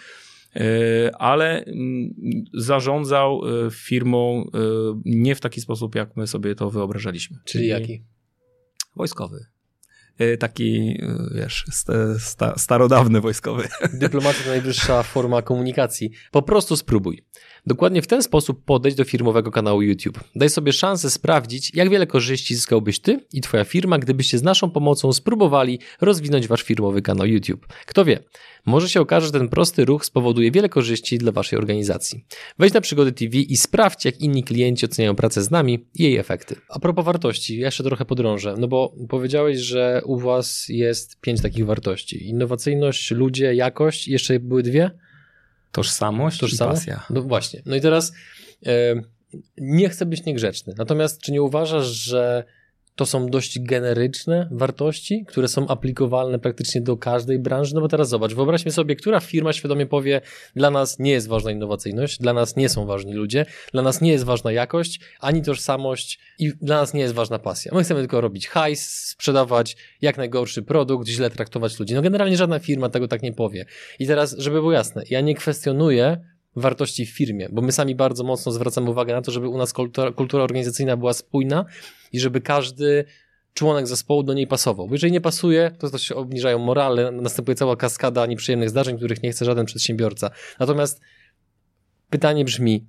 [1.18, 2.14] ale mm,
[2.54, 4.58] zarządzał e, firmą e,
[5.04, 7.38] nie w taki sposób, jak my sobie to wyobrażaliśmy.
[7.44, 8.02] Czyli jaki?
[8.96, 9.46] Wojskowy
[10.38, 11.00] taki,
[11.34, 11.64] wiesz,
[12.18, 13.68] sta, starodawny wojskowy.
[13.92, 16.10] Dyplomacja to najwyższa forma komunikacji.
[16.30, 17.22] Po prostu spróbuj.
[17.66, 20.20] Dokładnie w ten sposób podejść do firmowego kanału YouTube.
[20.36, 24.70] Daj sobie szansę sprawdzić, jak wiele korzyści zyskałbyś ty i twoja firma, gdybyście z naszą
[24.70, 27.66] pomocą spróbowali rozwinąć wasz firmowy kanał YouTube.
[27.86, 28.18] Kto wie,
[28.66, 32.24] może się okaże, że ten prosty ruch spowoduje wiele korzyści dla waszej organizacji.
[32.58, 36.16] Wejdź na Przygody TV i sprawdź, jak inni klienci oceniają pracę z nami i jej
[36.16, 36.56] efekty.
[36.68, 41.42] A propos wartości, ja jeszcze trochę podrążę, no bo powiedziałeś, że u Was jest pięć
[41.42, 42.28] takich wartości.
[42.28, 44.90] Innowacyjność, ludzie, jakość i jeszcze były dwie?
[45.72, 46.82] Tożsamość, Tożsamość?
[46.82, 47.06] i pasja.
[47.10, 47.62] No właśnie.
[47.66, 48.12] No i teraz
[49.58, 50.74] nie chcę być niegrzeczny.
[50.76, 52.44] Natomiast czy nie uważasz, że
[52.94, 57.74] to są dość generyczne wartości, które są aplikowalne praktycznie do każdej branży.
[57.74, 60.20] No bo teraz zobacz, wyobraźmy sobie, która firma świadomie powie,
[60.56, 64.12] dla nas nie jest ważna innowacyjność, dla nas nie są ważni ludzie, dla nas nie
[64.12, 67.72] jest ważna jakość, ani tożsamość i dla nas nie jest ważna pasja.
[67.74, 71.94] My chcemy tylko robić hajs, sprzedawać jak najgorszy produkt, źle traktować ludzi.
[71.94, 73.66] No generalnie żadna firma tego tak nie powie.
[73.98, 76.20] I teraz, żeby było jasne, ja nie kwestionuję
[76.56, 79.72] wartości w firmie, bo my sami bardzo mocno zwracamy uwagę na to, żeby u nas
[79.72, 81.64] kultura, kultura organizacyjna była spójna
[82.12, 83.04] i żeby każdy
[83.54, 84.88] członek zespołu do niej pasował.
[84.88, 89.22] Bo jeżeli nie pasuje, to, to się obniżają morale, następuje cała kaskada nieprzyjemnych zdarzeń, których
[89.22, 90.30] nie chce żaden przedsiębiorca.
[90.60, 91.00] Natomiast
[92.10, 92.86] pytanie brzmi,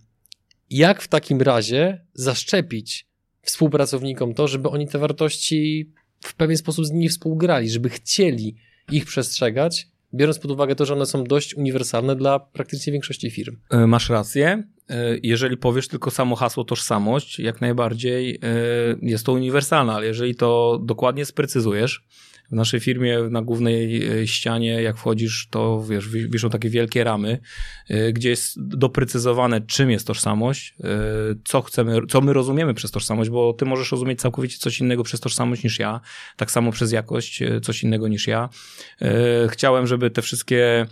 [0.69, 3.07] jak w takim razie zaszczepić
[3.41, 8.55] współpracownikom to, żeby oni te wartości w pewien sposób z nimi współgrali, żeby chcieli
[8.91, 13.57] ich przestrzegać, biorąc pod uwagę to, że one są dość uniwersalne dla praktycznie większości firm.
[13.69, 14.63] E, masz rację.
[14.89, 18.37] E, jeżeli powiesz tylko samo hasło tożsamość, jak najbardziej e,
[19.01, 22.03] jest to uniwersalne, ale jeżeli to dokładnie sprecyzujesz,
[22.51, 27.39] w naszej firmie na głównej e, ścianie, jak wchodzisz, to wiesz, wiszą takie wielkie ramy,
[27.89, 30.87] e, gdzie jest doprecyzowane, czym jest tożsamość, e,
[31.43, 35.19] co chcemy, co my rozumiemy przez tożsamość, bo ty możesz rozumieć całkowicie coś innego przez
[35.19, 36.01] tożsamość niż ja,
[36.37, 38.49] tak samo przez jakość coś innego niż ja.
[39.49, 40.85] Chciałem, żeby te wszystkie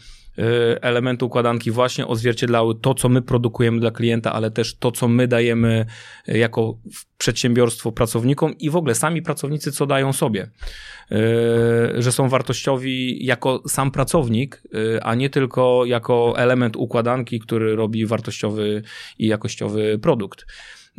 [0.81, 5.27] elementy układanki właśnie odzwierciedlały to, co my produkujemy dla klienta, ale też to, co my
[5.27, 5.85] dajemy
[6.29, 6.77] y, jako
[7.17, 10.49] przedsiębiorstwo pracownikom i w ogóle sami pracownicy, co dają sobie.
[11.11, 14.63] Y, że są wartościowi jako sam pracownik,
[15.01, 18.81] a nie tylko jako element układanki, który robi wartościowy
[19.19, 20.45] i jakościowy produkt.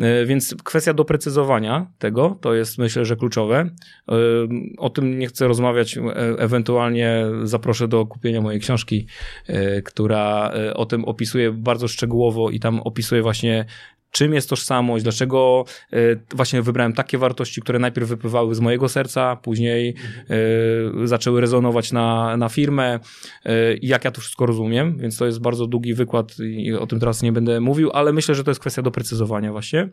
[0.01, 3.59] E, więc kwestia doprecyzowania tego to jest myślę, że kluczowe.
[3.59, 4.15] E,
[4.79, 6.01] o tym nie chcę rozmawiać, e,
[6.39, 9.07] ewentualnie zaproszę do kupienia mojej książki,
[9.85, 13.65] która o tym opisuje bardzo szczegółowo i tam opisuje właśnie
[14.11, 19.37] czym jest tożsamość, dlaczego y, właśnie wybrałem takie wartości, które najpierw wypływały z mojego serca,
[19.37, 19.95] później
[21.05, 23.01] y, zaczęły rezonować na, na firmę
[23.47, 26.87] y, i jak ja to wszystko rozumiem, więc to jest bardzo długi wykład i o
[26.87, 29.89] tym teraz nie będę mówił, ale myślę, że to jest kwestia doprecyzowania właśnie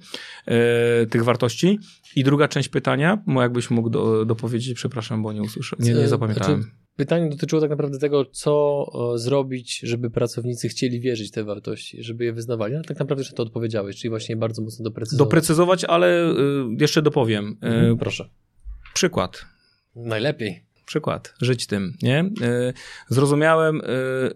[1.10, 1.80] tych wartości.
[2.16, 6.62] I druga część pytania, jakbyś mógł do, dopowiedzieć, przepraszam, bo nie usłyszę, nie, nie zapamiętałem.
[6.62, 12.26] Znaczy Pytanie dotyczyło tak naprawdę tego, co zrobić, żeby pracownicy chcieli wierzyć te wartości, żeby
[12.26, 12.76] je wyznawali.
[12.76, 15.28] Ale tak naprawdę że to odpowiedziałeś, czyli właśnie bardzo mocno doprecyzować.
[15.28, 16.36] Doprecyzować, ale y,
[16.80, 17.58] jeszcze dopowiem.
[17.64, 18.30] Y, mhm, proszę.
[18.94, 19.46] Przykład.
[19.96, 20.64] Najlepiej.
[20.86, 21.34] Przykład.
[21.42, 22.30] Żyć tym, nie?
[23.10, 23.82] Zrozumiałem,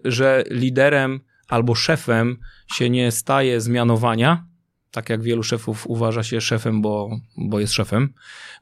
[0.04, 2.36] że liderem albo szefem
[2.74, 4.46] się nie staje z mianowania,
[4.92, 8.14] tak jak wielu szefów uważa się szefem, bo, bo jest szefem,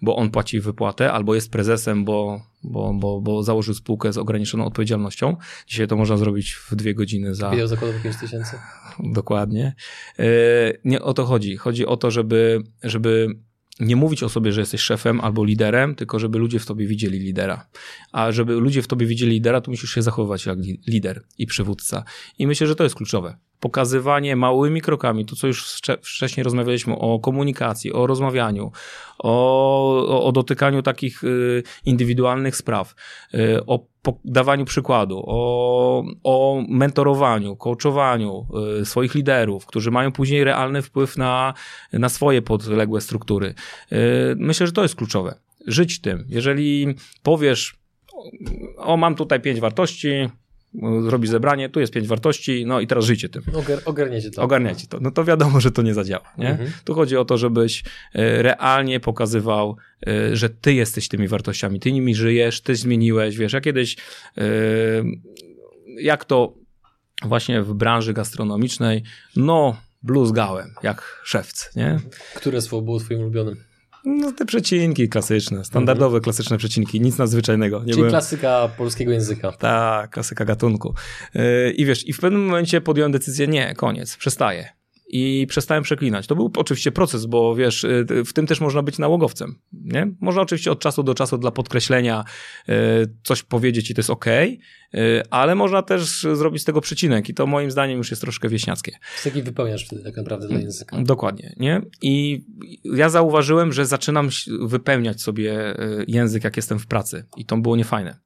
[0.02, 4.64] bo on płaci wypłatę, albo jest prezesem, bo, bo, bo, bo założył spółkę z ograniczoną
[4.64, 5.36] odpowiedzialnością.
[5.66, 7.50] Dzisiaj to można zrobić w dwie godziny za.
[7.50, 8.56] Wideo zakładowy 5 tysięcy.
[8.98, 9.74] Dokładnie.
[10.18, 10.24] E,
[10.84, 11.56] nie o to chodzi.
[11.56, 13.28] Chodzi o to, żeby, żeby
[13.80, 17.18] nie mówić o sobie, że jesteś szefem albo liderem, tylko żeby ludzie w tobie widzieli
[17.18, 17.66] lidera.
[18.12, 22.04] A żeby ludzie w tobie widzieli lidera, to musisz się zachowywać jak lider i przywódca.
[22.38, 27.18] I myślę, że to jest kluczowe pokazywanie małymi krokami, to co już wcześniej rozmawialiśmy o
[27.18, 28.73] komunikacji, o rozmawianiu,
[29.18, 32.94] o, o, dotykaniu takich y, indywidualnych spraw,
[33.35, 33.87] y, o
[34.25, 38.46] dawaniu przykładu, o, o mentorowaniu, coachowaniu
[38.81, 41.55] y, swoich liderów, którzy mają później realny wpływ na,
[41.92, 43.55] na swoje podległe struktury.
[44.37, 45.35] Myślę, że to jest kluczowe.
[45.66, 46.25] Żyć tym.
[46.29, 47.77] Jeżeli powiesz,
[48.77, 50.29] o, mam tutaj pięć wartości,
[51.06, 53.42] zrobi zebranie, tu jest pięć wartości, no i teraz żyjcie tym.
[53.54, 54.42] Ogar ogarniecie to.
[54.42, 54.98] Ogarniacie to.
[55.00, 56.33] No to wiadomo, że to nie zadziała.
[56.38, 56.50] Nie?
[56.50, 56.70] Mhm.
[56.85, 57.83] Tu chodzi o to, żebyś
[58.14, 63.52] e, realnie pokazywał, e, że ty jesteś tymi wartościami, ty nimi żyjesz, ty zmieniłeś, wiesz,
[63.52, 63.96] ja kiedyś
[64.38, 64.42] e,
[66.00, 66.54] jak to
[67.24, 69.02] właśnie w branży gastronomicznej,
[69.37, 71.98] no bluzgałem, jak szewc, nie?
[72.35, 73.69] Które słowo było twoim ulubionym?
[74.04, 76.22] No te przecinki klasyczne, standardowe mhm.
[76.22, 77.78] klasyczne przecinki, nic nadzwyczajnego.
[77.78, 78.10] Nie Czyli byłem...
[78.10, 79.52] klasyka polskiego języka.
[79.52, 80.94] Tak, klasyka gatunku.
[81.34, 84.79] Yy, I wiesz, i w pewnym momencie podjąłem decyzję, nie, koniec, przestaję
[85.12, 86.27] i przestałem przeklinać.
[86.27, 90.12] To był oczywiście proces, bo wiesz, y, w tym też można być nałogowcem, nie?
[90.20, 92.25] Można oczywiście od czasu do czasu dla podkreślenia
[92.68, 92.73] y,
[93.23, 94.25] coś powiedzieć i to jest ok,
[95.31, 98.92] ale można też zrobić z tego przecinek i to moim zdaniem już jest troszkę wieśniackie.
[99.16, 101.03] Z taki wypełniasz wtedy tak naprawdę dla języka.
[101.03, 101.83] Dokładnie, nie?
[102.03, 102.44] I
[102.85, 104.29] ja zauważyłem, że zaczynam
[104.61, 108.18] wypełniać sobie y, język, jak jestem w pracy i to było niefajne.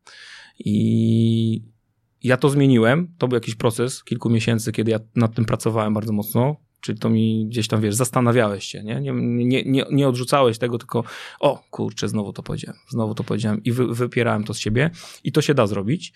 [0.59, 1.75] I
[2.23, 6.12] ja to zmieniłem, to był jakiś proces kilku miesięcy, kiedy ja nad tym pracowałem bardzo
[6.12, 9.01] mocno, Czyli to mi gdzieś tam, wiesz, zastanawiałeś się, nie?
[9.01, 11.05] Nie, nie, nie, nie odrzucałeś tego, tylko
[11.40, 14.90] o, kurczę, znowu to powiedziałem, znowu to powiedziałem i wy, wypierałem to z siebie
[15.25, 16.12] i to się da zrobić.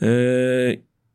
[0.00, 0.08] Yy,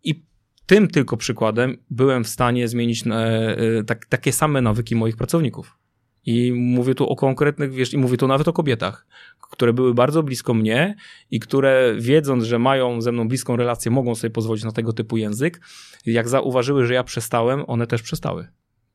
[0.03, 0.23] I
[0.65, 5.77] tym tylko przykładem byłem w stanie zmienić yy, tak, takie same nawyki moich pracowników.
[6.25, 9.07] I mówię tu o konkretnych, wiesz, i mówię tu nawet o kobietach,
[9.51, 10.95] które były bardzo blisko mnie
[11.31, 15.17] i które wiedząc, że mają ze mną bliską relację, mogą sobie pozwolić na tego typu
[15.17, 15.61] język.
[16.05, 18.47] Jak zauważyły, że ja przestałem, one też przestały.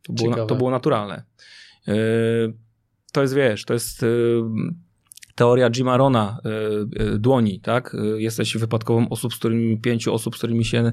[0.07, 1.23] To, było, to było naturalne.
[1.87, 1.95] Yy,
[3.13, 4.45] to jest, wiesz, to jest yy,
[5.35, 6.41] teoria Jima Rona,
[7.15, 7.97] y, dłoni, tak?
[8.17, 10.93] Jesteś wypadkową osób, z którymi, pięciu osób, z którymi się,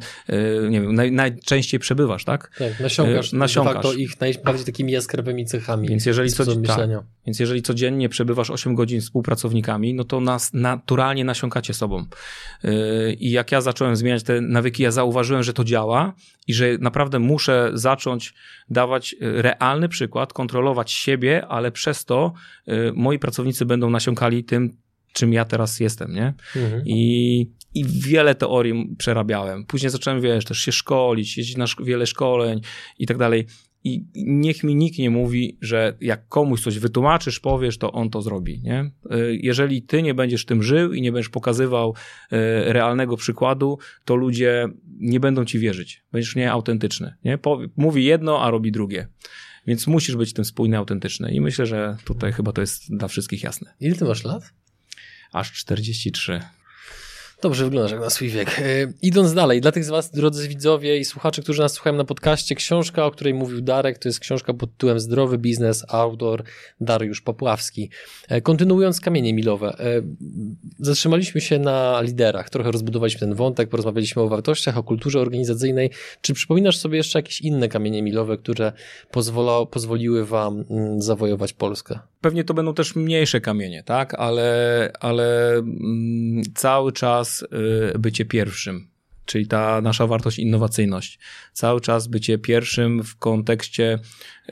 [0.69, 2.51] nie wiem, naj, najczęściej przebywasz, tak?
[2.59, 3.33] Tak, nasiąkasz.
[3.33, 3.83] nasiąkasz.
[3.83, 5.87] To ich najbardziej takimi jaskrawymi cechami.
[5.87, 6.89] Więc jeżeli, co, tak,
[7.25, 12.05] więc jeżeli codziennie przebywasz 8 godzin z współpracownikami, no to nas naturalnie nasiąkacie sobą.
[13.19, 16.13] I jak ja zacząłem zmieniać te nawyki, ja zauważyłem, że to działa
[16.47, 18.33] i że naprawdę muszę zacząć
[18.71, 22.33] dawać realny przykład, kontrolować siebie, ale przez to
[22.93, 24.77] moi pracownicy będą nasiąkali tym,
[25.13, 26.33] czym ja teraz jestem, nie?
[26.55, 26.83] Mhm.
[26.85, 29.65] I, I wiele teorii przerabiałem.
[29.65, 32.61] Później zacząłem, wiesz, też się szkolić, jeździć na wiele szkoleń
[32.99, 33.47] i tak dalej.
[33.83, 38.21] I niech mi nikt nie mówi, że jak komuś coś wytłumaczysz, powiesz, to on to
[38.21, 38.61] zrobi.
[38.63, 38.91] Nie?
[39.11, 42.35] Y, jeżeli ty nie będziesz tym żył i nie będziesz pokazywał y,
[42.73, 44.67] realnego przykładu, to ludzie
[44.99, 46.03] nie będą ci wierzyć.
[46.11, 47.15] Będziesz nieautentyczny.
[47.25, 47.39] Nie?
[47.77, 49.07] Mówi jedno, a robi drugie.
[49.67, 51.31] Więc musisz być tym spójny, autentyczny.
[51.31, 53.73] I myślę, że tutaj chyba to jest dla wszystkich jasne.
[53.79, 54.43] Ile ty masz lat?
[55.33, 56.41] Aż 43.
[57.41, 58.59] Dobrze wyglądasz jak na swój wiek.
[58.59, 58.63] E,
[59.01, 62.55] idąc dalej, dla tych z Was, drodzy widzowie i słuchacze, którzy nas słuchają na podcaście,
[62.55, 66.43] książka, o której mówił Darek, to jest książka pod tytułem Zdrowy biznes, autor
[66.81, 67.89] Dariusz Popławski.
[68.29, 70.01] E, kontynuując kamienie milowe, e,
[70.81, 75.89] zatrzymaliśmy się na liderach, trochę rozbudowaliśmy ten wątek, porozmawialiśmy o wartościach, o kulturze organizacyjnej.
[76.21, 78.73] Czy przypominasz sobie jeszcze jakieś inne kamienie milowe, które
[79.11, 81.99] pozwolo, pozwoliły Wam mm, zawojować Polskę?
[82.21, 84.13] Pewnie to będą też mniejsze kamienie, tak?
[84.13, 87.45] Ale, ale mm, cały czas
[87.95, 88.87] y, bycie pierwszym,
[89.25, 91.19] czyli ta nasza wartość innowacyjność.
[91.53, 93.99] Cały czas bycie pierwszym w kontekście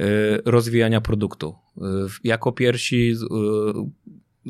[0.01, 0.05] y,
[0.45, 1.55] rozwijania produktu.
[1.77, 1.81] Y,
[2.23, 3.13] jako pierwsi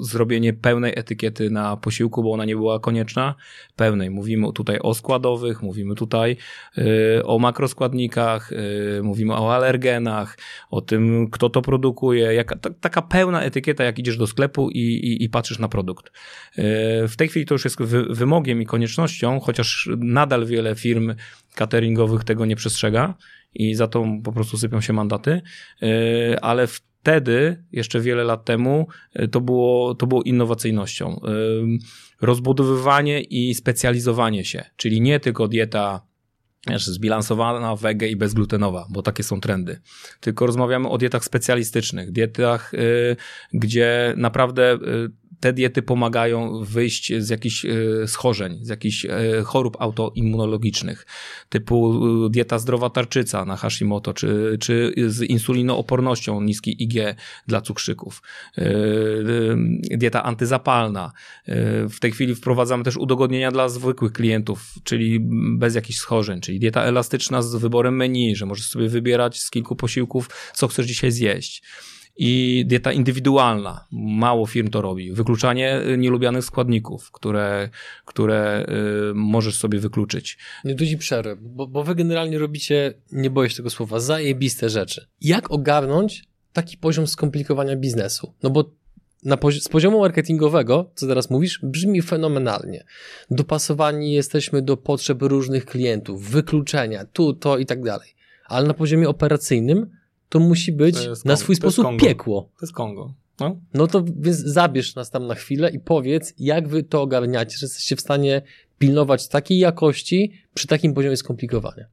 [0.01, 3.35] zrobienie pełnej etykiety na posiłku, bo ona nie była konieczna,
[3.75, 4.09] pełnej.
[4.09, 6.37] Mówimy tutaj o składowych, mówimy tutaj
[6.77, 10.37] y, o makroskładnikach, y, mówimy o alergenach,
[10.69, 14.79] o tym, kto to produkuje, jaka, ta, taka pełna etykieta, jak idziesz do sklepu i,
[14.79, 16.07] i, i patrzysz na produkt.
[16.07, 16.11] Y,
[17.07, 21.15] w tej chwili to już jest wy, wymogiem i koniecznością, chociaż nadal wiele firm
[21.55, 23.13] cateringowych tego nie przestrzega
[23.53, 25.41] i za to po prostu sypią się mandaty,
[26.41, 31.21] ale w wtedy, jeszcze wiele lat temu, e, to było, to było innowacyjnością.
[32.21, 36.09] Rozbudowywanie i specjalizowanie się, czyli nie tylko dieta
[36.77, 39.79] zbilansowana, wege i bezglutenowa, bo takie są trendy.
[40.19, 43.15] Tylko rozmawiamy o dietach specjalistycznych, dietach, y,
[43.53, 44.77] gdzie naprawdę
[45.39, 47.69] te diety pomagają wyjść z jakichś e,
[48.07, 49.09] schorzeń, z jakichś e,
[49.43, 51.05] chorób autoimmunologicznych,
[51.49, 56.93] typu e, dieta zdrowa tarczyca na Hashimoto, czy, czy z insulinoopornością, niski IG
[57.47, 58.21] dla cukrzyków,
[59.91, 61.11] dieta antyzapalna.
[61.89, 65.19] W tej chwili wprowadzamy też udogodnienia dla zwykłych klientów, czyli
[65.57, 69.75] bez jakichś schorzeń, czyli dieta elastyczna z wyborem menu, że możesz sobie wybierać z kilku
[69.75, 71.63] posiłków, co chcesz dzisiaj zjeść
[72.21, 73.85] i dieta indywidualna.
[73.91, 75.11] Mało firm to robi.
[75.11, 77.69] Wykluczanie y, nielubianych składników, które,
[78.05, 78.65] które
[79.11, 80.37] y, możesz sobie wykluczyć.
[80.65, 85.07] Nie dudzi przerwę, bo, bo wy generalnie robicie, nie boję się tego słowa, zajebiste rzeczy.
[85.21, 88.33] Jak ogarnąć taki poziom skomplikowania biznesu?
[88.43, 88.71] No bo
[89.23, 92.85] na pozi z poziomu marketingowego, co teraz mówisz, brzmi fenomenalnie.
[93.31, 98.09] Dopasowani jesteśmy do potrzeb różnych klientów, wykluczenia, tu, to i tak dalej.
[98.45, 99.98] Ale na poziomie operacyjnym
[100.29, 102.41] to musi być to na swój sposób piekło.
[102.41, 103.13] To jest Kongo.
[103.39, 103.59] No.
[103.73, 107.65] no to więc zabierz nas tam na chwilę i powiedz, jak wy to ogarniacie, że
[107.65, 108.41] jesteście w stanie
[108.77, 111.85] pilnować takiej jakości przy takim poziomie skomplikowania.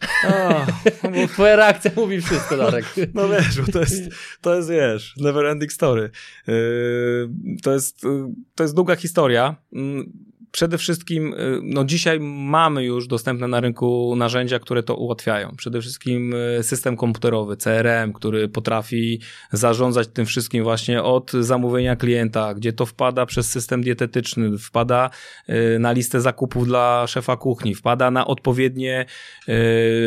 [1.02, 1.28] bo...
[1.28, 2.84] Twoja reakcja mówi wszystko, Darek.
[3.14, 4.02] No wiesz, bo to jest,
[4.40, 6.10] to jest wiesz, never ending story.
[6.46, 7.30] Yy,
[7.62, 8.00] to jest,
[8.54, 9.56] to jest długa historia.
[10.52, 15.54] Przede wszystkim, y, no dzisiaj mamy już dostępne na rynku narzędzia, które to ułatwiają.
[15.56, 19.20] Przede wszystkim y, system komputerowy, CRM, który potrafi
[19.52, 25.10] zarządzać tym wszystkim właśnie od zamówienia klienta, gdzie to wpada przez system dietetyczny, wpada
[25.48, 29.06] y, na listę zakupów dla szefa kuchni, wpada na odpowiednie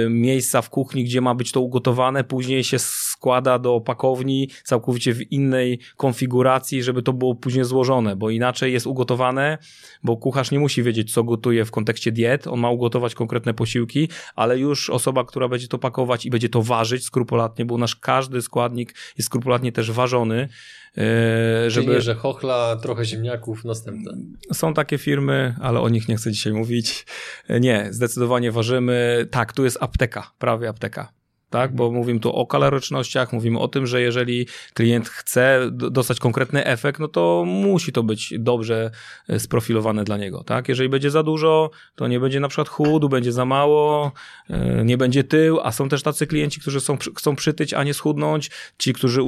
[0.10, 5.32] miejsca w kuchni, gdzie ma być to ugotowane, później się składa do opakowni całkowicie w
[5.32, 9.58] innej konfiguracji, żeby to było później złożone, bo inaczej jest ugotowane,
[10.04, 13.54] bo kuchnia kucharz nie musi wiedzieć, co gotuje w kontekście diet, on ma ugotować konkretne
[13.54, 17.96] posiłki, ale już osoba, która będzie to pakować i będzie to ważyć skrupulatnie, bo nasz
[17.96, 20.50] każdy składnik jest skrupulatnie też ważony,
[20.98, 21.88] e, żeby...
[21.88, 24.18] Czyli że chochla, trochę ziemniaków, następne.
[24.54, 27.06] Są takie firmy, ale o nich nie chcę dzisiaj mówić.
[27.48, 29.28] E, nie, zdecydowanie ważymy.
[29.32, 31.23] Tak, tu jest apteka, prawie apteka
[31.54, 31.76] tak?
[31.76, 37.00] Bo mówimy tu o kalorycznościach, mówimy o tym, że jeżeli klient chce dostać konkretny efekt,
[37.00, 38.92] no to musi to być dobrze
[39.30, 40.70] e, sprofilowane dla niego, tak?
[40.70, 44.12] Jeżeli będzie za dużo, to nie będzie na przykład chudu, będzie za mało,
[44.50, 47.94] e, nie będzie tył, a są też tacy klienci, którzy są, chcą przytyć, a nie
[47.94, 49.22] schudnąć, ci, którzy,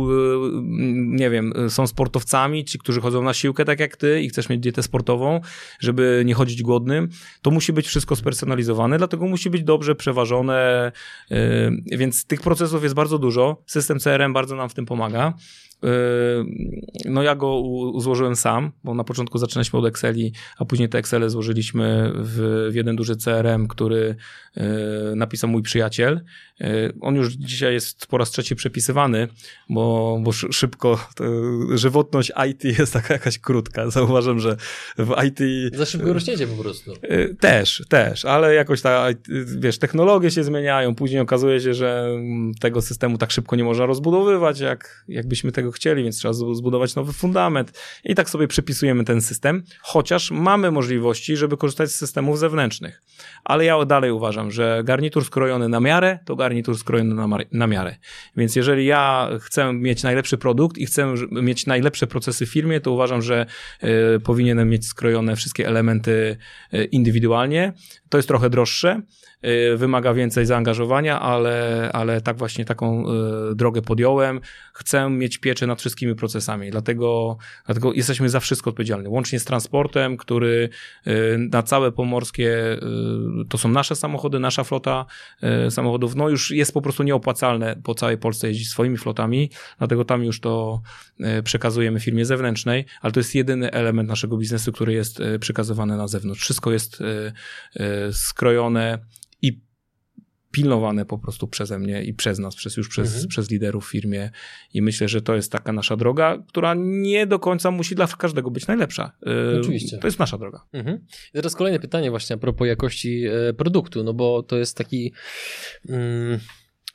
[0.96, 4.60] nie wiem, są sportowcami, ci, którzy chodzą na siłkę tak jak ty i chcesz mieć
[4.60, 5.42] dietę sportową,
[5.80, 7.10] żeby nie chodzić głodnym,
[7.42, 10.92] to musi być wszystko spersonalizowane, dlatego musi być dobrze przeważone,
[11.32, 13.64] e, więc więc tych procesów jest bardzo dużo.
[13.68, 15.34] System CRM bardzo nam w tym pomaga.
[15.86, 15.92] Yy,
[17.06, 17.64] no ja go
[17.98, 22.76] złożyłem sam, bo na początku zaczynaliśmy od Exceli, a później te Excele złożyliśmy w, w
[22.76, 24.16] jeden duży CRM, który
[24.56, 24.64] yy,
[25.16, 26.22] napisał mój przyjaciel.
[26.60, 29.28] Yy, on już dzisiaj jest po raz trzeci przepisywany,
[29.70, 31.08] bo, bo szybko,
[31.74, 33.90] żywotność IT jest taka jakaś krótka.
[33.90, 34.58] Zauważam, że
[34.98, 35.40] w IT...
[35.78, 36.94] Za szybko rośniecie po prostu.
[37.40, 39.08] Też, też, ale jakoś ta,
[39.58, 42.10] wiesz, technologie się zmieniają, później okazuje się, że
[42.60, 47.14] tego systemu tak szybko nie można rozbudowywać, jak, jakbyśmy tego chcieli, więc trzeba zbudować nowy
[47.14, 47.80] fundament.
[48.04, 53.02] I tak sobie przypisujemy ten system, chociaż mamy możliwości, żeby korzystać z systemów zewnętrznych.
[53.44, 57.96] Ale ja dalej uważam, że garnitur skrojony na miarę, to garnitur skrojony na, na miarę.
[58.38, 62.92] Więc jeżeli ja chcę mieć najlepszy produkt i chcę mieć najlepsze procesy w firmie, to
[62.92, 63.46] uważam, że
[63.84, 66.38] y, powinienem mieć skrojone wszystkie elementy
[66.74, 67.74] y, indywidualnie.
[68.10, 69.02] To jest trochę droższe,
[69.78, 73.06] wymaga więcej zaangażowania, ale, ale tak właśnie taką
[73.52, 74.42] y, drogę podjąłem.
[74.74, 80.18] Chcę mieć pieczę nad wszystkimi procesami, dlatego, dlatego jesteśmy za wszystko odpowiedzialni, łącznie z transportem,
[80.18, 80.70] który
[81.08, 82.56] y, na całe pomorskie
[83.50, 85.06] to są nasze samochody, nasza flota
[85.70, 90.24] samochodów, no już jest po prostu nieopłacalne po całej Polsce jeździć swoimi flotami, dlatego tam
[90.24, 90.82] już to
[91.44, 96.42] przekazujemy firmie zewnętrznej, ale to jest jedyny element naszego biznesu, który jest przekazywany na zewnątrz.
[96.42, 97.04] Wszystko jest
[98.12, 99.00] skrojone
[99.42, 99.62] i
[100.52, 103.28] pilnowane po prostu przeze mnie i przez nas, przez już przez, mhm.
[103.28, 104.32] przez liderów w firmie
[104.74, 108.52] i myślę, że to jest taka nasza droga, która nie do końca musi dla każdego
[108.52, 109.12] być najlepsza.
[109.56, 109.98] Y, Oczywiście.
[109.98, 110.66] To jest nasza droga.
[110.74, 110.98] Mhm.
[111.30, 115.14] I teraz kolejne pytanie właśnie a propos jakości e, produktu, no bo to jest taki...
[115.90, 116.40] Mm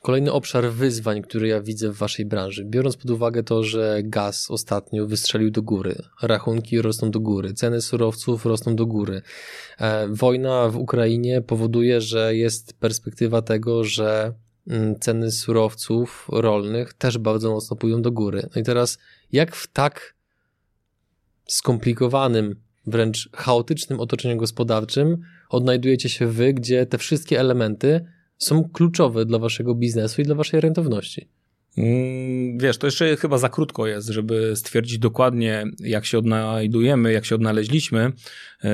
[0.01, 4.51] Kolejny obszar wyzwań, który ja widzę w waszej branży, biorąc pod uwagę to, że gaz
[4.51, 9.21] ostatnio wystrzelił do góry, rachunki rosną do góry, ceny surowców rosną do góry.
[9.77, 14.33] E, wojna w Ukrainie powoduje, że jest perspektywa tego, że
[14.67, 18.49] mm, ceny surowców rolnych też bardzo mocno pójdą do góry.
[18.55, 18.97] No i teraz,
[19.31, 20.13] jak w tak
[21.47, 22.55] skomplikowanym,
[22.87, 25.17] wręcz chaotycznym otoczeniu gospodarczym
[25.49, 28.05] odnajdujecie się wy, gdzie te wszystkie elementy
[28.41, 31.27] są kluczowe dla waszego biznesu i dla waszej rentowności?
[31.77, 37.25] Mm, wiesz, to jeszcze chyba za krótko jest, żeby stwierdzić dokładnie, jak się odnajdujemy, jak
[37.25, 38.11] się odnaleźliśmy.
[38.63, 38.71] E,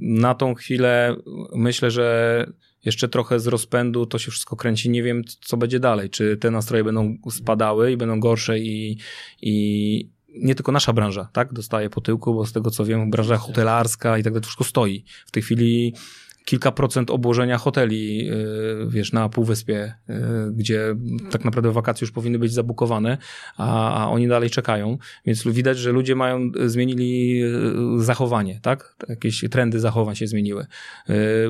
[0.00, 1.16] na tą chwilę
[1.54, 2.46] myślę, że
[2.84, 4.90] jeszcze trochę z rozpędu to się wszystko kręci.
[4.90, 6.10] Nie wiem, co będzie dalej.
[6.10, 8.98] Czy te nastroje będą spadały i będą gorsze i,
[9.42, 13.36] i nie tylko nasza branża, tak, dostaje po tyłku, bo z tego co wiem, branża
[13.36, 15.04] hotelarska i tak dalej, to wszystko stoi.
[15.26, 15.94] W tej chwili
[16.46, 20.14] kilka procent obłożenia hoteli, y, wiesz, na Półwyspie, y,
[20.52, 20.96] gdzie
[21.30, 23.18] tak naprawdę wakacje już powinny być zabukowane,
[23.56, 27.42] a, a oni dalej czekają, więc widać, że ludzie mają, zmienili
[27.98, 28.96] y, zachowanie, tak?
[29.08, 30.66] Jakieś trendy zachowań się zmieniły.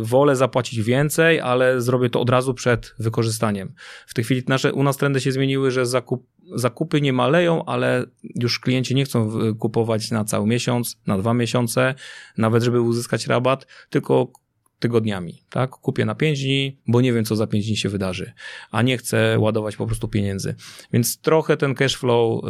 [0.00, 3.72] Wolę zapłacić więcej, ale zrobię to od razu przed wykorzystaniem.
[4.06, 8.04] W tej chwili nasze, u nas trendy się zmieniły, że zakup zakupy nie maleją, ale
[8.34, 11.94] już klienci nie chcą kupować na cały miesiąc, na dwa miesiące,
[12.38, 14.32] nawet żeby uzyskać rabat, tylko
[14.78, 15.70] tygodniami, tak?
[15.70, 18.32] Kupię na 5 dni, bo nie wiem, co za 5 dni się wydarzy,
[18.70, 20.54] a nie chcę ładować po prostu pieniędzy.
[20.92, 22.48] Więc trochę ten cash flow y,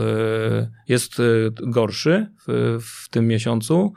[0.89, 3.93] jest y, gorszy w, w tym miesiącu.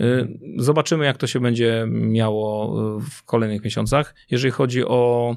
[0.00, 4.14] Y, zobaczymy, jak to się będzie miało w kolejnych miesiącach.
[4.30, 5.36] Jeżeli chodzi o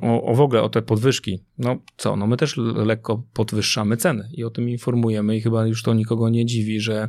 [0.00, 1.44] o, o w ogóle o te podwyżki.
[1.58, 5.82] No co, no my też lekko podwyższamy ceny i o tym informujemy i chyba już
[5.82, 7.08] to nikogo nie dziwi, że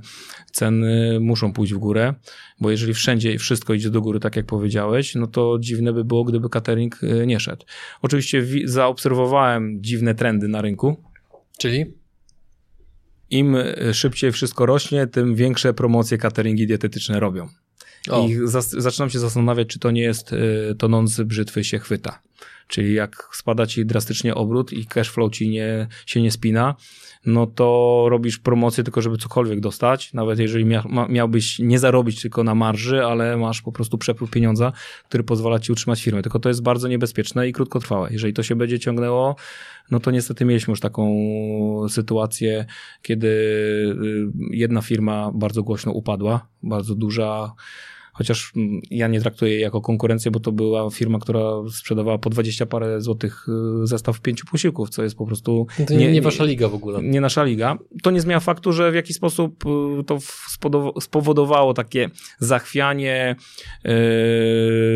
[0.52, 2.14] ceny muszą pójść w górę,
[2.60, 6.24] bo jeżeli wszędzie wszystko idzie do góry, tak jak powiedziałeś, no to dziwne by było,
[6.24, 7.66] gdyby catering y, nie szedł.
[8.02, 11.04] Oczywiście zaobserwowałem dziwne trendy na rynku.
[11.58, 11.86] Czyli?
[13.30, 17.48] Im y, szybciej wszystko rośnie, tym większe promocje cateringi dietetyczne robią.
[18.10, 18.28] O.
[18.28, 18.38] I
[18.78, 22.22] zaczynam się zastanawiać, czy to nie jest y, tonący brzytwy się chwyta.
[22.68, 26.76] Czyli jak spada ci drastycznie obrót i cash flow ci nie, się nie spina,
[27.26, 32.44] no to robisz promocję tylko, żeby cokolwiek dostać, nawet jeżeli mia, miałbyś nie zarobić tylko
[32.44, 34.72] na marży, ale masz po prostu przepływ pieniądza,
[35.10, 36.22] który pozwala ci utrzymać firmę.
[36.22, 38.10] Tylko to jest bardzo niebezpieczne i krótkotrwałe.
[38.12, 39.36] Jeżeli to się będzie ciągnęło,
[39.92, 41.16] no to niestety mieliśmy już taką
[41.90, 42.66] sytuację,
[43.02, 47.52] kiedy y, jedna firma bardzo głośno upadła, bardzo duża,
[48.22, 51.42] chociaż mm, ja nie traktuję jej jako konkurencję, bo to była firma, która
[51.72, 53.46] sprzedawała po 20 parę złotych
[53.84, 55.68] y, zestaw pięciu posiłków, co jest po prostu...
[55.88, 57.04] To nie, nie wasza liga w ogóle.
[57.04, 57.78] Nie nasza liga.
[58.04, 59.66] To nie zmienia faktu, że w jakiś sposób
[60.00, 60.18] y, to
[61.02, 62.10] spowodowało takie
[62.40, 63.36] zachwianie,
[63.84, 63.92] yy,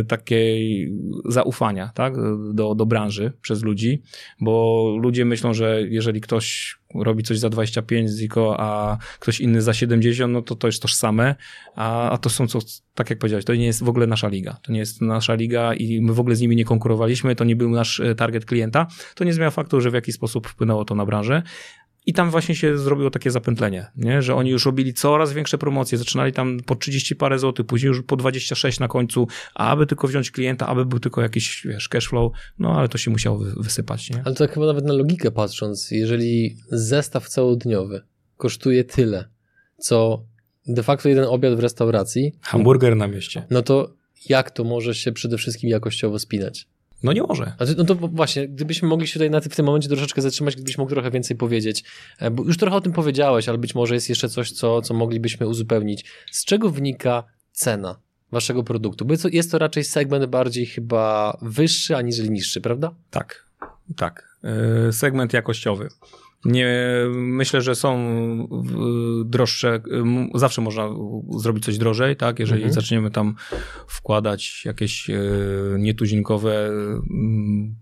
[0.07, 0.91] takiej
[1.25, 2.13] zaufania tak,
[2.53, 4.01] do, do branży przez ludzi,
[4.39, 9.73] bo ludzie myślą, że jeżeli ktoś robi coś za 25 ziko, a ktoś inny za
[9.73, 11.35] 70, no to to jest tożsame,
[11.75, 12.59] a, a to są, co,
[12.95, 14.57] tak jak powiedziałeś, to nie jest w ogóle nasza liga.
[14.63, 17.55] To nie jest nasza liga i my w ogóle z nimi nie konkurowaliśmy, to nie
[17.55, 18.87] był nasz e, target klienta.
[19.15, 21.43] To nie zmienia faktu, że w jakiś sposób wpłynęło to na branżę.
[22.05, 24.21] I tam właśnie się zrobiło takie zapętlenie, nie?
[24.21, 28.03] że oni już robili coraz większe promocje, zaczynali tam po 30 parę złotych, później już
[28.03, 32.79] po 26 na końcu, aby tylko wziąć klienta, aby był tylko jakiś, wiesz, cashflow, no
[32.79, 34.09] ale to się musiało wysypać.
[34.09, 34.21] Nie?
[34.25, 38.01] Ale to chyba nawet na logikę patrząc, jeżeli zestaw całodniowy
[38.37, 39.29] kosztuje tyle,
[39.77, 40.25] co
[40.67, 42.35] de facto jeden obiad w restauracji.
[42.41, 43.45] Hamburger na mieście.
[43.49, 43.93] No to
[44.29, 46.67] jak to może się przede wszystkim jakościowo spinać?
[47.05, 47.53] No nie może.
[47.77, 50.91] No to właśnie, gdybyśmy mogli się tutaj na w tym momencie troszeczkę zatrzymać, gdybyś mógł
[50.91, 51.83] trochę więcej powiedzieć,
[52.19, 54.93] e, bo już trochę o tym powiedziałeś, ale być może jest jeszcze coś, co, co
[54.93, 56.05] moglibyśmy uzupełnić.
[56.31, 57.99] Z czego wynika cena
[58.31, 59.05] waszego produktu?
[59.05, 62.95] Bo jest to raczej segment bardziej chyba wyższy, aniżeli niższy, prawda?
[63.09, 63.45] Tak,
[63.95, 64.37] tak.
[64.87, 65.89] E, segment jakościowy.
[66.45, 66.69] Nie,
[67.13, 67.97] myślę, że są
[69.25, 69.81] droższe,
[70.35, 70.89] zawsze można
[71.37, 72.39] zrobić coś drożej, tak?
[72.39, 72.73] Jeżeli mhm.
[72.73, 73.35] zaczniemy tam
[73.87, 75.19] wkładać jakieś e,
[75.77, 76.71] nietuzinkowe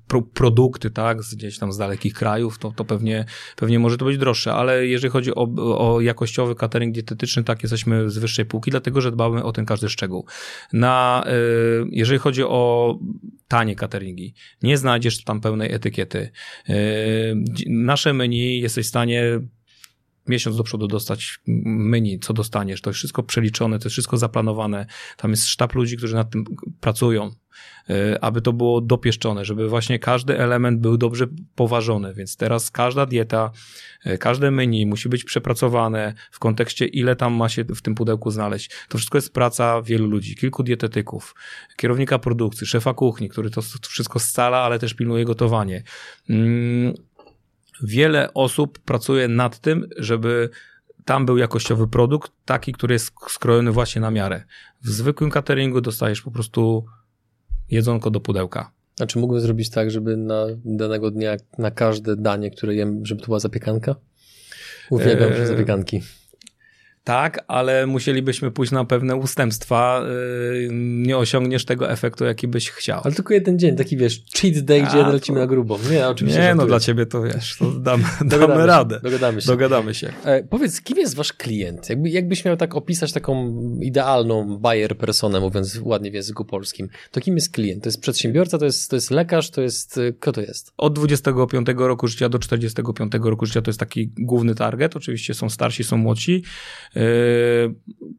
[0.08, 1.24] pro, produkty, tak?
[1.24, 4.88] Z, gdzieś tam z dalekich krajów, to, to pewnie, pewnie może to być droższe, ale
[4.88, 5.48] jeżeli chodzi o,
[5.78, 9.90] o jakościowy catering dietetyczny, tak, jesteśmy z wyższej półki, dlatego, że dbamy o ten każdy
[9.90, 10.26] szczegół.
[10.74, 11.32] Na, e,
[11.92, 13.00] jeżeli chodzi o
[13.48, 16.32] tanie cateringi, nie znajdziesz tam pełnej etykiety.
[16.70, 16.74] E,
[17.68, 19.40] nasze menu jesteś w stanie
[20.28, 22.82] miesiąc do przodu dostać menu, co dostaniesz.
[22.82, 24.86] To jest wszystko przeliczone, to jest wszystko zaplanowane.
[25.18, 26.46] Tam jest sztab ludzi, którzy nad tym
[26.80, 27.32] pracują,
[27.90, 32.14] e, aby to było dopieszczone, żeby właśnie każdy element był dobrze poważony.
[32.14, 33.52] Więc teraz każda dieta,
[34.06, 38.32] e, każde menu musi być przepracowane w kontekście, ile tam ma się w tym pudełku
[38.32, 38.72] znaleźć.
[38.90, 41.36] To wszystko jest praca wielu ludzi, kilku dietetyków,
[41.78, 45.84] kierownika produkcji, szefa kuchni, który to wszystko scala, ale też pilnuje gotowanie
[46.30, 46.94] mm,
[47.84, 50.50] wiele osób pracuje nad tym, żeby
[51.06, 54.44] tam był jakościowy produkt, taki, który jest skrojony właśnie na miarę.
[54.82, 56.86] W zwykłym cateringu dostajesz po prostu
[57.72, 58.72] jedzonko do pudełka.
[59.00, 63.22] A czy mógłbym zrobić tak, żeby na danego dnia, na każde danie, które jem, żeby
[63.22, 63.96] to była zapiekanka?
[64.90, 66.02] Uwielbiam eee, zapiekanki.
[67.04, 70.04] Tak, ale musielibyśmy pójść na pewne ustępstwa.
[70.62, 73.02] Yy, nie osiągniesz tego efektu, jaki byś chciał.
[73.04, 75.12] Ale tylko jeden dzień, taki wiesz, cheat day, A, gdzie to...
[75.12, 75.80] lecimy na grubo.
[75.92, 76.42] Nie, oczywiście.
[76.42, 79.00] Nie, no dla ciebie to wiesz, to damy, damy radę.
[79.04, 79.48] Dogadamy się.
[79.48, 80.14] Dogadamy się.
[80.26, 81.90] E, powiedz, kim jest wasz klient?
[81.90, 87.22] Jakby, jakbyś miał tak opisać taką idealną buyer personę, mówiąc ładnie w języku polskim, to
[87.22, 87.84] kim jest klient?
[87.84, 90.74] To jest przedsiębiorca, to jest, to jest lekarz, to jest, e, kto to jest?
[90.78, 94.96] Od 25 roku życia do 45 roku życia to jest taki główny target.
[94.96, 96.44] Oczywiście są starsi, są młodsi.
[96.96, 97.76] Yy,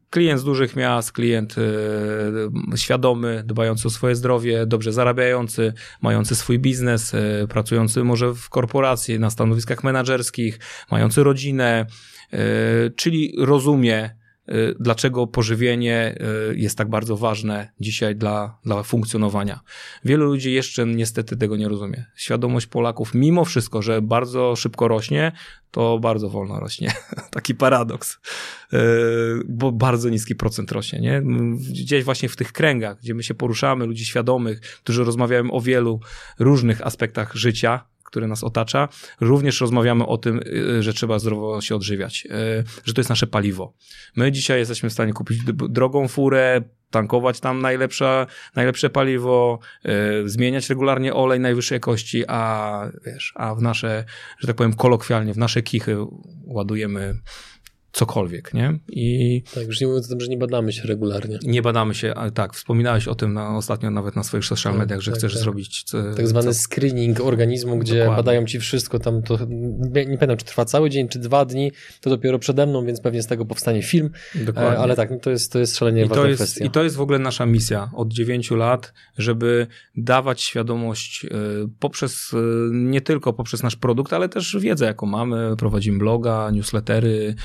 [0.09, 6.59] klient z dużych miast, klient yy, świadomy, dbający o swoje zdrowie, dobrze zarabiający, mający swój
[6.59, 10.59] biznes, yy, pracujący może w korporacji, na stanowiskach menedżerskich,
[10.91, 11.85] mający rodzinę,
[12.95, 14.15] czyli rozumie,
[14.79, 16.15] dlaczego pożywienie
[16.51, 19.59] y, jest tak bardzo ważne dzisiaj dla, dla funkcjonowania.
[20.05, 22.05] Wielu ludzi jeszcze niestety tego nie rozumie.
[22.15, 25.31] Świadomość Polaków, mimo wszystko, że bardzo szybko rośnie,
[25.71, 26.91] to bardzo wolno rośnie.
[27.31, 28.19] Taki paradoks,
[28.73, 28.77] y,
[29.47, 30.99] bo bardzo niski procent rośnie.
[30.99, 31.21] Nie?
[31.57, 35.99] Gdzieś właśnie w tych kręgach, gdzie my się poruszamy, ludzi świadomych, którzy rozmawiają o wielu
[36.39, 38.87] różnych aspektach życia, który nas otacza,
[39.21, 43.27] również rozmawiamy o tym, y, że trzeba zdrowo się odżywiać, y, że to jest nasze
[43.27, 43.73] paliwo.
[44.15, 45.39] My dzisiaj jesteśmy w stanie kupić
[45.69, 48.25] drogą furę, tankować tam najlepsze,
[48.55, 49.59] najlepsze paliwo,
[50.23, 54.05] y, zmieniać regularnie olej najwyższej jakości, a wiesz, a w nasze,
[54.39, 55.97] że tak powiem kolokwialnie, w nasze kichy
[56.45, 57.15] ładujemy
[57.95, 58.79] cokolwiek, nie?
[58.87, 61.39] I tak, już nie mówiąc o tym, że nie badamy się regularnie.
[61.43, 64.79] Nie badamy się, ale tak, wspominałeś o tym na, ostatnio nawet na swoich social tak,
[64.79, 65.41] mediach, że tak, chcesz tak.
[65.41, 65.83] zrobić...
[65.83, 66.59] Co, tak zwany co...
[66.59, 68.15] screening organizmu, gdzie Dokładnie.
[68.23, 69.37] badają ci wszystko, tam to,
[69.89, 71.71] nie, pamiętam, czy trwa cały dzień, czy dwa dni,
[72.01, 74.79] to dopiero przede mną, więc pewnie z tego powstanie film, Dokładnie.
[74.79, 76.65] ale tak, no to jest, to jest szalenie I ważna to jest, kwestia.
[76.65, 79.67] I to jest w ogóle nasza misja od dziewięciu lat, żeby
[79.97, 81.29] dawać świadomość y,
[81.79, 82.31] poprzez,
[82.71, 87.35] nie tylko poprzez nasz produkt, ale też wiedzę, jaką mamy, prowadzimy bloga, newslettery,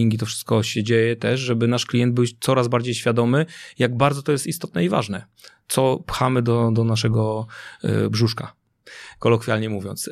[0.00, 3.46] mailingi, to wszystko się dzieje też, żeby nasz klient był coraz bardziej świadomy,
[3.78, 5.26] jak bardzo to jest istotne i ważne,
[5.68, 7.46] co pchamy do, do naszego
[7.84, 8.52] y, brzuszka
[9.18, 10.10] kolokwialnie mówiąc.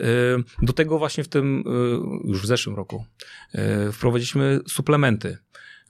[0.62, 1.64] Do tego właśnie w tym,
[2.24, 3.04] już w zeszłym roku,
[3.92, 5.38] wprowadziliśmy suplementy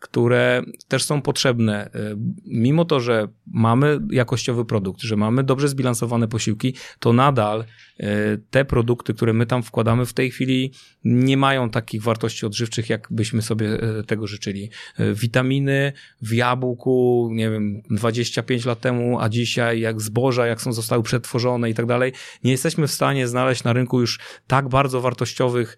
[0.01, 1.87] które też są potrzebne.
[1.87, 7.65] Y, mimo to, że mamy jakościowy produkt, że mamy dobrze zbilansowane posiłki, to nadal
[8.01, 8.05] y,
[8.51, 10.73] te produkty, które my tam wkładamy w tej chwili
[11.05, 14.71] nie mają takich wartości odżywczych, jak byśmy sobie y, tego życzyli.
[15.15, 15.93] Witaminy
[16.23, 21.71] w jabłku, nie wiem, 25 lat temu, a dzisiaj jak zboża, jak są zostały przetworzone
[21.71, 22.13] i tak dalej,
[22.45, 25.77] nie jesteśmy w stanie znaleźć na rynku już tak bardzo wartościowych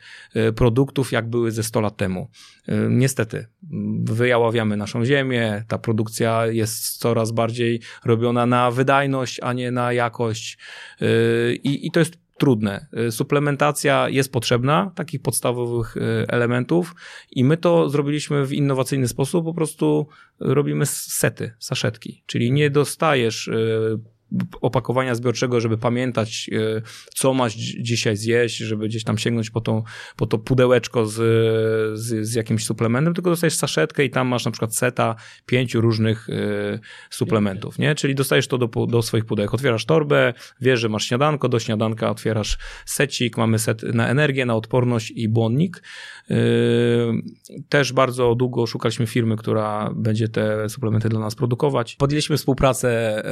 [0.57, 2.31] produktów, jak były ze 100 lat temu.
[2.89, 3.47] Niestety,
[4.13, 10.59] wyjaławiamy naszą ziemię, ta produkcja jest coraz bardziej robiona na wydajność, a nie na jakość
[11.01, 11.09] yy,
[11.55, 12.87] i, i to jest trudne.
[12.93, 16.95] Yy, suplementacja jest potrzebna, takich podstawowych yy, elementów
[17.31, 20.09] i my to zrobiliśmy w innowacyjny sposób, po prostu
[20.41, 23.51] robimy sety, saszetki, czyli nie dostajesz
[24.61, 26.83] opakowania zbiorczego, żeby pamiętać, e,
[27.15, 29.83] co masz dzisiaj zjeść, żeby gdzieś tam sięgnąć po to,
[30.17, 31.15] po to pudełeczko z,
[31.99, 35.17] z, z jakimś suplementem, tylko dostajesz saszetkę i tam masz na przykład seta
[35.47, 37.95] pięciu różnych y, suplementów, nie?
[37.95, 39.55] Czyli dostajesz to do, do swoich pudełek.
[39.55, 44.55] Otwierasz torbę, wiesz, że masz śniadanko, do śniadanka otwierasz secik, mamy set na energię, na
[44.55, 45.83] odporność i błonnik.
[46.31, 46.35] Y,
[47.69, 51.97] też bardzo długo szukaliśmy firmy, która będzie te suplementy dla nas produkować.
[51.97, 53.23] Podjęliśmy współpracę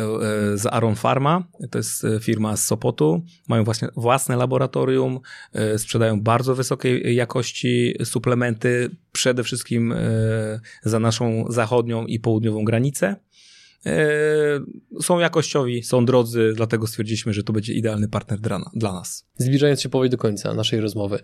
[0.54, 5.20] z Aron Pharma, to jest e, firma z Sopotu, mają właśnie własne laboratorium,
[5.52, 9.98] e, sprzedają bardzo wysokiej jakości suplementy, przede wszystkim e,
[10.82, 13.16] za naszą zachodnią i południową granicę.
[15.02, 19.26] Są jakościowi, są drodzy, dlatego stwierdziliśmy, że to będzie idealny partner dla, dla nas.
[19.36, 21.18] Zbliżając się powoli do końca naszej rozmowy,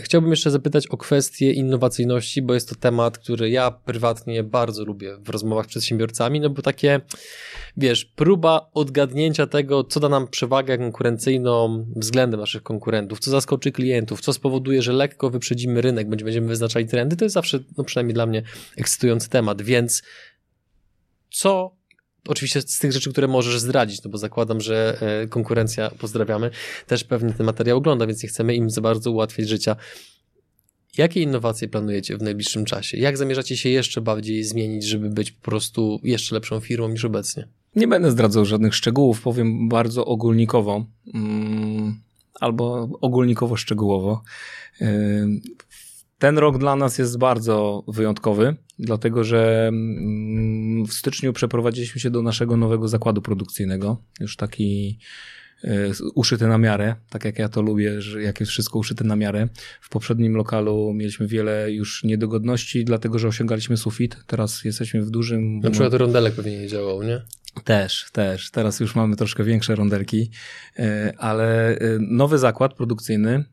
[0.00, 5.16] chciałbym jeszcze zapytać o kwestię innowacyjności, bo jest to temat, który ja prywatnie bardzo lubię
[5.20, 7.00] w rozmowach z przedsiębiorcami, no bo takie
[7.76, 14.20] wiesz, próba odgadnięcia tego, co da nam przewagę konkurencyjną względem naszych konkurentów, co zaskoczy klientów,
[14.20, 18.26] co spowoduje, że lekko wyprzedzimy rynek, będziemy wyznaczali trendy, to jest zawsze, no przynajmniej dla
[18.26, 18.42] mnie,
[18.76, 20.02] ekscytujący temat, więc
[21.30, 21.77] co
[22.28, 26.50] oczywiście z tych rzeczy, które możesz zdradzić, no bo zakładam, że e, konkurencja, pozdrawiamy,
[26.86, 29.76] też pewnie ten materiał ogląda, więc nie chcemy im za bardzo ułatwiać życia.
[30.98, 32.96] Jakie innowacje planujecie w najbliższym czasie?
[32.96, 37.48] Jak zamierzacie się jeszcze bardziej zmienić, żeby być po prostu jeszcze lepszą firmą niż obecnie?
[37.76, 42.00] Nie będę zdradzał żadnych szczegółów, powiem bardzo ogólnikowo mm,
[42.40, 44.20] albo ogólnikowo-szczegółowo.
[46.18, 52.22] Ten rok dla nas jest bardzo wyjątkowy, dlatego że mm, w styczniu przeprowadziliśmy się do
[52.22, 54.02] naszego nowego zakładu produkcyjnego.
[54.20, 54.98] Już taki
[55.64, 59.16] E, uszyte na miarę, tak jak ja to lubię, że jak jest wszystko uszyte na
[59.16, 59.48] miarę.
[59.80, 64.16] W poprzednim lokalu mieliśmy wiele już niedogodności, dlatego że osiągaliśmy sufit.
[64.26, 65.58] Teraz jesteśmy w dużym...
[65.60, 67.22] Na przykład rondelek pewnie nie działał, nie?
[67.64, 68.50] Też, też.
[68.50, 70.30] Teraz już mamy troszkę większe rondelki,
[70.78, 73.44] e, ale e, nowy zakład produkcyjny,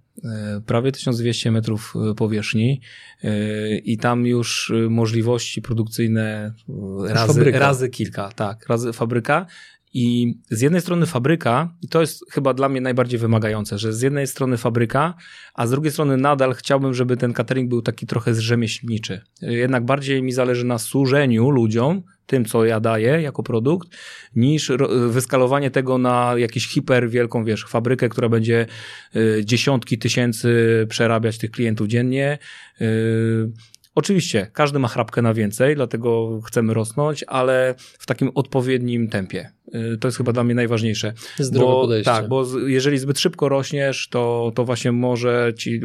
[0.66, 2.82] prawie 1200 metrów powierzchni
[3.84, 6.54] i tam już możliwości produkcyjne
[7.08, 9.46] razy, razy kilka, tak, razy fabryka
[9.96, 14.02] i z jednej strony fabryka, i to jest chyba dla mnie najbardziej wymagające, że z
[14.02, 15.14] jednej strony fabryka,
[15.54, 19.22] a z drugiej strony nadal chciałbym, żeby ten catering był taki trochę rzemieślniczy.
[19.42, 23.90] Jednak bardziej mi zależy na służeniu ludziom, tym, co ja daję jako produkt,
[24.36, 24.72] niż
[25.10, 28.66] wyskalowanie tego na jakiś hiper wielką, wiesz, fabrykę, która będzie
[29.16, 32.38] y, dziesiątki tysięcy przerabiać tych klientów dziennie.
[32.82, 33.52] Y,
[33.96, 39.55] Oczywiście, każdy ma chrapkę na więcej, dlatego chcemy rosnąć, ale w takim odpowiednim tempie.
[39.74, 41.14] Y, to jest chyba dla mnie najważniejsze.
[41.40, 42.12] Zdrowe bo, podejście.
[42.12, 45.82] Tak, bo jeżeli zbyt szybko rośniesz, to, to właśnie może ci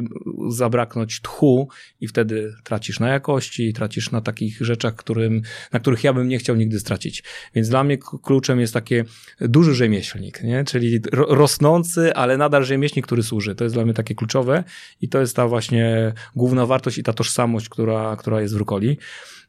[0.49, 1.68] zabraknąć tchu
[2.01, 6.39] i wtedy tracisz na jakości, tracisz na takich rzeczach, którym, na których ja bym nie
[6.39, 7.22] chciał nigdy stracić.
[7.55, 9.05] Więc dla mnie kluczem jest takie
[9.41, 10.64] duży rzemieślnik, nie?
[10.64, 13.55] czyli rosnący, ale nadal rzemieślnik, który służy.
[13.55, 14.64] To jest dla mnie takie kluczowe
[15.01, 18.99] i to jest ta właśnie główna wartość i ta tożsamość, która, która jest w Rukoli.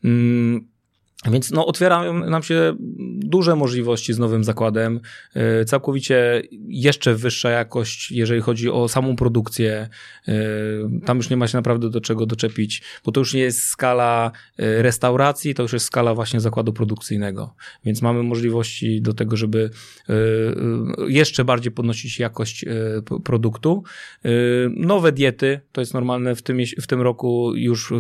[0.03, 0.70] Mm,
[1.25, 2.75] Więc no, otwierają nam się
[3.17, 4.99] duże możliwości z nowym zakładem.
[5.33, 9.89] E, całkowicie jeszcze wyższa jakość, jeżeli chodzi o samą produkcję.
[10.27, 10.33] E,
[11.05, 14.31] tam już nie ma się naprawdę do czego doczepić, bo to już nie jest skala
[14.57, 17.55] e, restauracji, to już jest skala właśnie zakładu produkcyjnego.
[17.85, 19.69] Więc mamy możliwości do tego, żeby
[21.07, 22.65] jeszcze bardziej podnosić jakość
[23.23, 23.83] produktu.
[24.69, 27.93] Nowe diety, to jest normalne, w tym, w tym roku już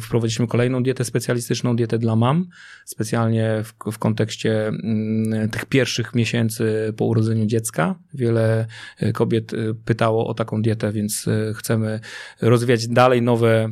[0.00, 2.46] wprowadziliśmy kolejną dietę specjalistyczną, dietę dla mam
[2.84, 7.94] specjalnie w, w kontekście mm, tych pierwszych miesięcy po urodzeniu dziecka.
[8.14, 8.66] Wiele
[8.98, 12.00] e, kobiet e, pytało o taką dietę, więc e, chcemy
[12.40, 13.68] rozwijać dalej nowe,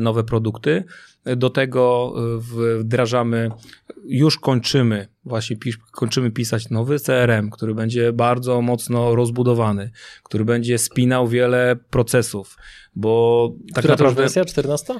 [0.00, 0.84] nowe produkty.
[1.36, 2.14] Do tego
[2.78, 3.50] wdrażamy,
[4.04, 9.90] już kończymy, właśnie pisz, kończymy pisać nowy CRM, który będzie bardzo mocno rozbudowany,
[10.22, 12.56] który będzie spinał wiele procesów,
[12.96, 14.22] bo tak Która naprawdę...
[14.22, 14.44] wersja?
[14.44, 14.94] 14?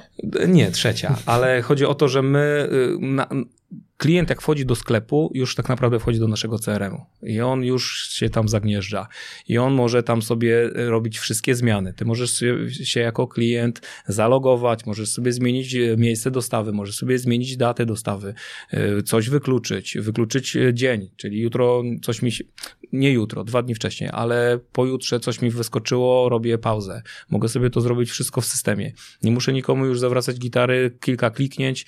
[0.47, 3.27] Nie, trzecia, ale chodzi o to, że my y, na,
[3.97, 8.09] klient jak wchodzi do sklepu, już tak naprawdę wchodzi do naszego CRM-u i on już
[8.09, 9.07] się tam zagnieżdża.
[9.47, 11.93] I on może tam sobie robić wszystkie zmiany.
[11.93, 12.43] Ty możesz
[12.83, 18.33] się jako klient zalogować, możesz sobie zmienić e, miejsce dostawy, możesz sobie zmienić datę dostawy,
[18.71, 22.43] e, coś wykluczyć, wykluczyć e, dzień, czyli jutro coś mi się,
[22.91, 27.01] nie jutro, dwa dni wcześniej, ale pojutrze coś mi wyskoczyło, robię pauzę.
[27.29, 28.91] Mogę sobie to zrobić wszystko w systemie.
[29.23, 31.85] Nie muszę nikomu już zawracać gitary, kilka kliknięć,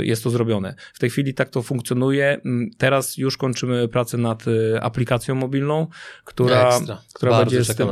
[0.00, 0.74] jest to zrobione.
[0.94, 2.40] W tej chwili tak to funkcjonuje.
[2.44, 5.86] Mm, teraz już kończymy pracę nad y, aplikacją mobilną,
[6.24, 6.80] która,
[7.14, 7.88] która, będzie z tym,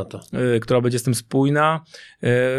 [0.56, 1.84] y, która będzie z tym spójna.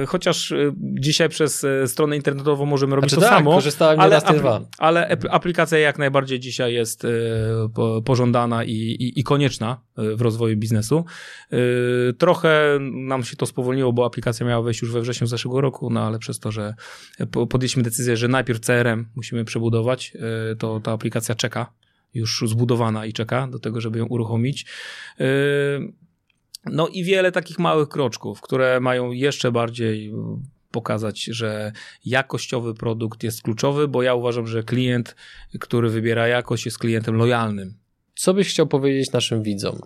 [0.04, 3.60] Y, chociaż dzisiaj przez stronę internetową możemy robić znaczy, to tak, samo.
[3.98, 7.08] Ale, apl ale aplikacja jak najbardziej dzisiaj jest
[8.06, 9.55] pożądana i, i, i konieczna
[9.98, 11.06] w rozwoju biznesu.
[12.18, 16.02] Trochę nam się to spowolniło, bo aplikacja miała wejść już we wrześniu zeszłego roku, no
[16.02, 16.74] ale przez to, że
[17.50, 20.18] podjęliśmy decyzję, że najpierw CRM musimy przebudować,
[20.60, 21.74] to ta aplikacja czeka,
[22.14, 24.66] już zbudowana i czeka do tego, żeby ją uruchomić.
[26.66, 30.14] No i wiele takich małych kroczków, które mają jeszcze bardziej
[30.72, 31.72] pokazać, że
[32.06, 35.16] jakościowy produkt jest kluczowy, bo ja uważam, że klient,
[35.60, 37.74] który wybiera jakość, jest klientem lojalnym.
[38.16, 39.80] Co byś chciał powiedzieć naszym widzom?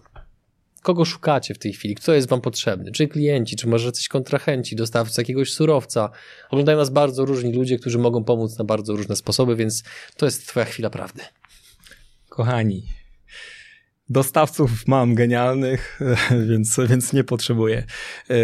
[0.82, 1.95] Kogo szukacie w tej chwili?
[1.95, 2.91] Kto jest Wam potrzebny?
[2.91, 6.09] Czy klienci, czy może coś kontrahenci, dostawcy jakiegoś surowca?
[6.49, 9.84] Oglądają nas bardzo różni ludzie, którzy mogą pomóc na bardzo różne sposoby, więc
[10.17, 11.21] to jest Twoja chwila prawdy.
[12.30, 12.84] Kochani,
[14.09, 15.99] dostawców mam genialnych,
[16.49, 17.84] więc, więc nie potrzebuję.
[18.30, 18.36] E,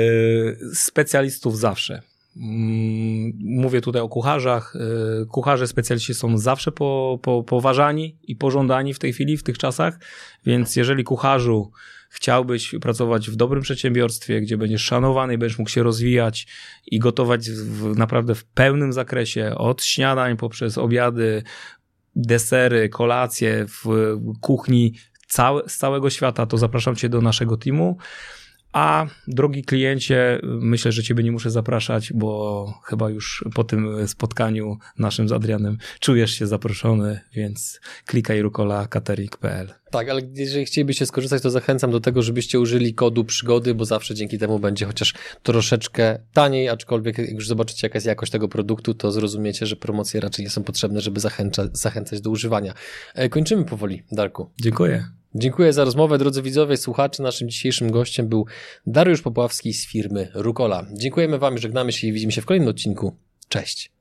[0.76, 2.02] specjalistów zawsze.
[2.38, 4.74] Mm, mówię tutaj o kucharzach.
[4.76, 9.58] E, kucharze specjaliści są zawsze po, po, poważani i pożądani w tej chwili, w tych
[9.58, 10.00] czasach,
[10.46, 11.72] więc jeżeli kucharzu
[12.10, 16.48] chciałbyś pracować w dobrym przedsiębiorstwie, gdzie będziesz szanowany i będziesz mógł się rozwijać
[16.86, 21.44] i gotować w, naprawdę w pełnym zakresie, od śniadań poprzez obiady,
[22.16, 23.84] desery, kolacje w
[24.42, 24.94] kuchni
[25.68, 27.98] z całego świata, to zapraszam cię do naszego teamu.
[28.76, 34.78] A drogi kliencie, myślę, że Ciebie nie muszę zapraszać, bo chyba już po tym spotkaniu
[35.00, 39.74] naszym z Adrianem czujesz się zaproszony, więc klikaj rukola.catering.pl.
[39.92, 44.16] Tak, ale jeżeli chcielibyście skorzystać, to zachęcam do tego, żebyście użyli kodu przygody, bo zawsze
[44.16, 45.14] dzięki temu będzie chociaż
[45.44, 50.20] troszeczkę taniej, aczkolwiek jak już zobaczycie jaka jest jakość tego produktu, to zrozumiecie, że promocje
[50.20, 52.74] raczej nie są potrzebne, żeby zachęca, zachęcać do używania.
[53.14, 54.50] E, kończymy powoli, Darku.
[54.62, 55.06] Dziękuję.
[55.38, 57.24] Dziękuję za rozmowę, drodzy widzowie, słuchacze.
[57.24, 58.46] Naszym dzisiejszym gościem był
[58.88, 60.86] Dariusz Popławski z firmy Rukola.
[60.94, 63.16] Dziękujemy Wam, żegnamy się i widzimy się w kolejnym odcinku.
[63.50, 63.95] Cześć.